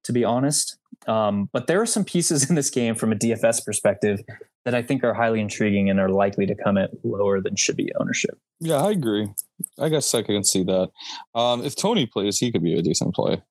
to 0.05 0.13
be 0.13 0.25
honest. 0.25 0.77
Um, 1.07 1.49
but 1.53 1.67
there 1.67 1.81
are 1.81 1.87
some 1.87 2.05
pieces 2.05 2.49
in 2.51 2.55
this 2.55 2.69
game 2.69 2.95
from 2.95 3.13
a 3.13 3.17
DFS 3.17 3.65
perspective 3.65 4.21
that 4.65 4.75
I 4.75 4.83
think 4.83 5.05
are 5.05 5.15
highly 5.15 5.41
intriguing 5.41 5.91
and 5.91 6.01
are 6.01 6.09
likely 6.09 6.47
to 6.47 6.55
come 6.55 6.77
at 6.79 6.91
lower 7.05 7.41
than 7.41 7.57
should 7.57 7.77
be 7.77 7.93
ownership. 8.01 8.39
yeah, 8.61 8.77
I 8.77 8.91
agree. 8.93 9.29
I 9.79 9.89
guess 9.89 10.15
I 10.15 10.23
can 10.23 10.43
see 10.45 10.63
that. 10.65 10.91
Um, 11.35 11.65
if 11.65 11.77
Toney 11.77 12.07
plays, 12.07 12.39
he 12.39 12.51
could 12.51 12.63
be 12.63 12.79
a 12.79 12.83
decent 12.83 13.15
play. 13.15 13.43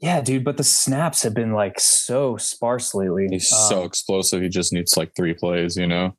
Yeah, 0.00 0.22
dude, 0.22 0.44
but 0.44 0.56
the 0.56 0.64
snaps 0.64 1.22
have 1.24 1.34
been 1.34 1.52
like 1.52 1.78
so 1.78 2.38
sparse 2.38 2.94
lately. 2.94 3.26
He's 3.30 3.48
so 3.50 3.80
Um, 3.80 3.86
explosive. 3.86 4.40
He 4.40 4.48
just 4.48 4.72
needs 4.72 4.96
like 4.96 5.14
three 5.14 5.34
plays, 5.34 5.76
you 5.76 5.86
know? 5.86 6.16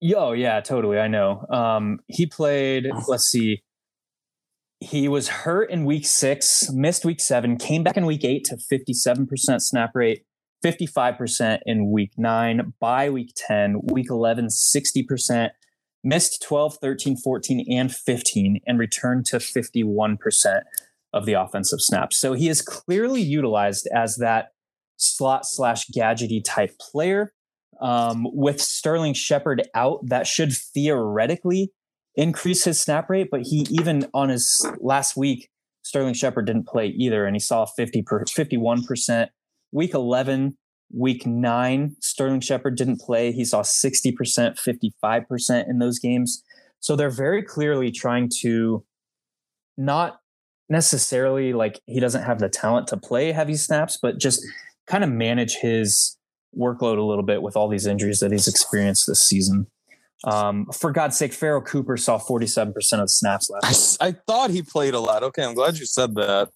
Yo, 0.00 0.32
yeah, 0.32 0.60
totally. 0.62 0.98
I 0.98 1.08
know. 1.08 1.44
Um, 1.50 2.00
he 2.06 2.24
played, 2.24 2.86
let's 3.08 3.24
see, 3.24 3.62
he 4.80 5.08
was 5.08 5.28
hurt 5.28 5.70
in 5.70 5.84
week 5.84 6.06
six, 6.06 6.70
missed 6.72 7.04
week 7.04 7.20
seven, 7.20 7.56
came 7.58 7.82
back 7.82 7.96
in 7.98 8.06
week 8.06 8.24
eight 8.24 8.44
to 8.44 8.56
57% 8.56 9.26
snap 9.60 9.90
rate, 9.94 10.22
55% 10.64 11.60
in 11.66 11.90
week 11.90 12.12
nine, 12.16 12.72
by 12.80 13.10
week 13.10 13.32
10, 13.36 13.80
week 13.84 14.10
11, 14.10 14.46
60%, 14.46 15.50
missed 16.04 16.42
12, 16.42 16.78
13, 16.80 17.16
14, 17.16 17.66
and 17.70 17.94
15, 17.94 18.60
and 18.66 18.78
returned 18.78 19.26
to 19.26 19.36
51% 19.36 20.62
of 21.12 21.26
the 21.26 21.32
offensive 21.34 21.80
snaps. 21.80 22.16
So 22.16 22.32
he 22.32 22.48
is 22.48 22.62
clearly 22.62 23.22
utilized 23.22 23.88
as 23.94 24.16
that 24.16 24.48
slot 24.96 25.46
slash 25.46 25.86
gadgety 25.88 26.42
type 26.44 26.78
player. 26.78 27.32
Um, 27.80 28.26
with 28.32 28.60
Sterling 28.60 29.14
Shepard 29.14 29.62
out, 29.74 30.00
that 30.08 30.26
should 30.26 30.52
theoretically 30.52 31.72
increase 32.16 32.64
his 32.64 32.80
snap 32.80 33.08
rate. 33.08 33.28
But 33.30 33.42
he 33.42 33.66
even 33.70 34.08
on 34.12 34.28
his 34.28 34.68
last 34.80 35.16
week, 35.16 35.48
Sterling 35.82 36.14
Shepard 36.14 36.46
didn't 36.46 36.66
play 36.66 36.88
either, 36.88 37.24
and 37.24 37.36
he 37.36 37.40
saw 37.40 37.64
50 37.64 38.02
per 38.02 38.24
51 38.26 38.84
percent. 38.84 39.30
Week 39.72 39.94
11, 39.94 40.56
week 40.92 41.26
nine, 41.26 41.96
Sterling 42.00 42.40
Shepard 42.40 42.76
didn't 42.76 43.00
play. 43.00 43.32
He 43.32 43.44
saw 43.44 43.62
60 43.62 44.12
percent, 44.12 44.58
55 44.58 45.28
percent 45.28 45.68
in 45.68 45.78
those 45.78 45.98
games. 45.98 46.42
So 46.80 46.96
they're 46.96 47.10
very 47.10 47.42
clearly 47.42 47.90
trying 47.90 48.30
to 48.40 48.84
not 49.76 50.20
necessarily 50.68 51.52
like 51.52 51.80
he 51.86 52.00
doesn't 52.00 52.22
have 52.22 52.38
the 52.38 52.48
talent 52.48 52.86
to 52.88 52.96
play 52.96 53.32
heavy 53.32 53.56
snaps, 53.56 53.98
but 54.00 54.18
just 54.18 54.44
kind 54.86 55.02
of 55.04 55.10
manage 55.10 55.56
his 55.56 56.16
workload 56.56 56.98
a 56.98 57.02
little 57.02 57.24
bit 57.24 57.42
with 57.42 57.56
all 57.56 57.68
these 57.68 57.86
injuries 57.86 58.20
that 58.20 58.32
he's 58.32 58.48
experienced 58.48 59.06
this 59.06 59.22
season. 59.22 59.66
Um, 60.24 60.66
for 60.72 60.90
God's 60.90 61.16
sake, 61.16 61.32
Pharoh 61.32 61.60
Cooper 61.60 61.96
saw 61.96 62.18
47% 62.18 62.74
of 62.74 62.74
the 62.74 63.08
snaps 63.08 63.48
last 63.50 64.02
I 64.02 64.12
thought 64.12 64.50
he 64.50 64.62
played 64.62 64.94
a 64.94 65.00
lot. 65.00 65.22
Okay, 65.22 65.44
I'm 65.44 65.54
glad 65.54 65.78
you 65.78 65.86
said 65.86 66.14
that. 66.16 66.50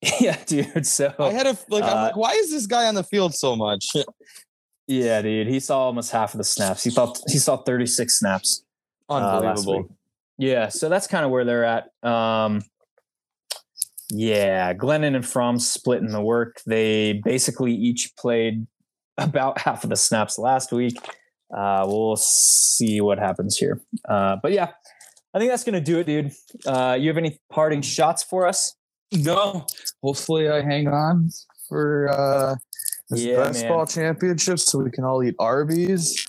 yeah, 0.20 0.36
dude. 0.46 0.86
So 0.86 1.12
I 1.18 1.32
had 1.32 1.46
a 1.46 1.56
like. 1.68 1.84
I'm 1.84 1.96
uh, 1.96 2.02
like, 2.02 2.16
why 2.16 2.32
is 2.32 2.50
this 2.50 2.66
guy 2.66 2.86
on 2.86 2.94
the 2.94 3.02
field 3.02 3.34
so 3.34 3.56
much? 3.56 3.86
yeah, 4.86 5.20
dude, 5.22 5.48
he 5.48 5.58
saw 5.60 5.80
almost 5.80 6.12
half 6.12 6.34
of 6.34 6.38
the 6.38 6.44
snaps. 6.44 6.84
He 6.84 6.90
thought 6.90 7.18
he 7.28 7.38
saw 7.38 7.56
36 7.56 8.18
snaps. 8.18 8.64
uh, 9.08 9.14
last 9.14 9.58
Unbelievable. 9.60 9.78
week. 9.78 9.86
Yeah, 10.38 10.68
so 10.68 10.88
that's 10.88 11.08
kind 11.08 11.24
of 11.24 11.32
where 11.32 11.44
they're 11.44 11.64
at. 11.64 11.90
Um, 12.08 12.62
yeah, 14.10 14.72
Glennon 14.72 15.16
and 15.16 15.26
Fromm 15.26 15.58
splitting 15.58 16.12
the 16.12 16.22
work. 16.22 16.60
They 16.64 17.14
basically 17.24 17.74
each 17.74 18.14
played 18.16 18.66
about 19.18 19.58
half 19.58 19.82
of 19.82 19.90
the 19.90 19.96
snaps 19.96 20.38
last 20.38 20.72
week. 20.72 20.96
Uh, 21.54 21.84
we'll 21.88 22.16
see 22.16 23.00
what 23.00 23.18
happens 23.18 23.56
here. 23.56 23.80
Uh, 24.08 24.36
but 24.42 24.52
yeah, 24.52 24.70
I 25.34 25.38
think 25.38 25.50
that's 25.50 25.64
going 25.64 25.74
to 25.74 25.80
do 25.80 25.98
it, 25.98 26.06
dude. 26.06 26.32
Uh, 26.66 26.96
you 26.98 27.08
have 27.08 27.18
any 27.18 27.38
parting 27.50 27.82
shots 27.82 28.22
for 28.22 28.46
us? 28.46 28.74
No. 29.12 29.66
Hopefully, 30.02 30.48
I 30.48 30.62
hang 30.62 30.88
on 30.88 31.30
for 31.68 32.08
uh, 32.10 32.56
this 33.10 33.22
Yeah, 33.24 33.36
basketball 33.36 33.78
man. 33.78 33.86
championship 33.86 34.58
so 34.58 34.78
we 34.80 34.90
can 34.90 35.04
all 35.04 35.22
eat 35.22 35.34
Arby's. 35.38 36.24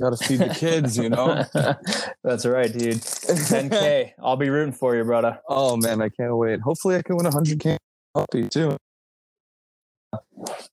Got 0.00 0.16
to 0.16 0.24
feed 0.28 0.38
the 0.38 0.54
kids, 0.54 0.96
you 0.96 1.08
know. 1.08 1.44
that's 2.22 2.46
right, 2.46 2.72
dude. 2.72 2.94
10K. 3.00 4.12
I'll 4.22 4.36
be 4.36 4.48
rooting 4.48 4.72
for 4.72 4.94
you, 4.94 5.02
brother. 5.02 5.40
oh 5.48 5.76
man, 5.76 6.00
I 6.00 6.08
can't 6.08 6.36
wait. 6.36 6.60
Hopefully, 6.60 6.94
I 6.96 7.02
can 7.02 7.16
win 7.16 7.26
a 7.26 7.32
hundred 7.32 7.58
k 7.58 7.76
puppy 8.14 8.48
too. 8.48 8.76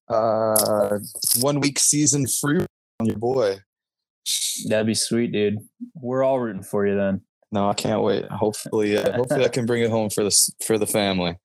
Uh, 0.07 0.99
one 1.39 1.59
week 1.59 1.79
season 1.79 2.27
free 2.27 2.59
on 2.99 3.07
your 3.07 3.17
boy. 3.17 3.57
That'd 4.69 4.85
be 4.85 4.93
sweet, 4.93 5.31
dude. 5.31 5.57
We're 5.95 6.23
all 6.23 6.39
rooting 6.39 6.61
for 6.63 6.85
you 6.85 6.95
then. 6.95 7.21
No, 7.55 7.69
I 7.69 7.73
can't 7.73 8.01
wait. 8.01 8.25
Hopefully, 8.25 8.97
uh, 8.97 9.13
hopefully 9.13 9.45
I 9.45 9.47
can 9.47 9.65
bring 9.65 9.81
it 9.81 9.89
home 9.89 10.09
for 10.09 10.25
this 10.25 10.49
for 10.65 10.77
the 10.77 10.85
family. 10.85 11.37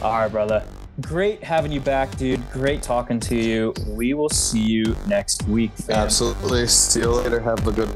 All 0.00 0.12
right, 0.12 0.28
brother. 0.32 0.64
Great 1.02 1.44
having 1.44 1.70
you 1.72 1.80
back, 1.80 2.16
dude. 2.16 2.40
Great 2.50 2.82
talking 2.82 3.20
to 3.20 3.36
you. 3.36 3.74
We 3.86 4.14
will 4.14 4.30
see 4.30 4.62
you 4.62 4.96
next 5.06 5.46
week. 5.46 5.72
fam. 5.72 5.96
Absolutely. 5.96 6.66
See 6.68 7.00
you 7.00 7.10
later. 7.10 7.38
Have 7.38 7.68
a 7.68 7.72
good. 7.72 7.90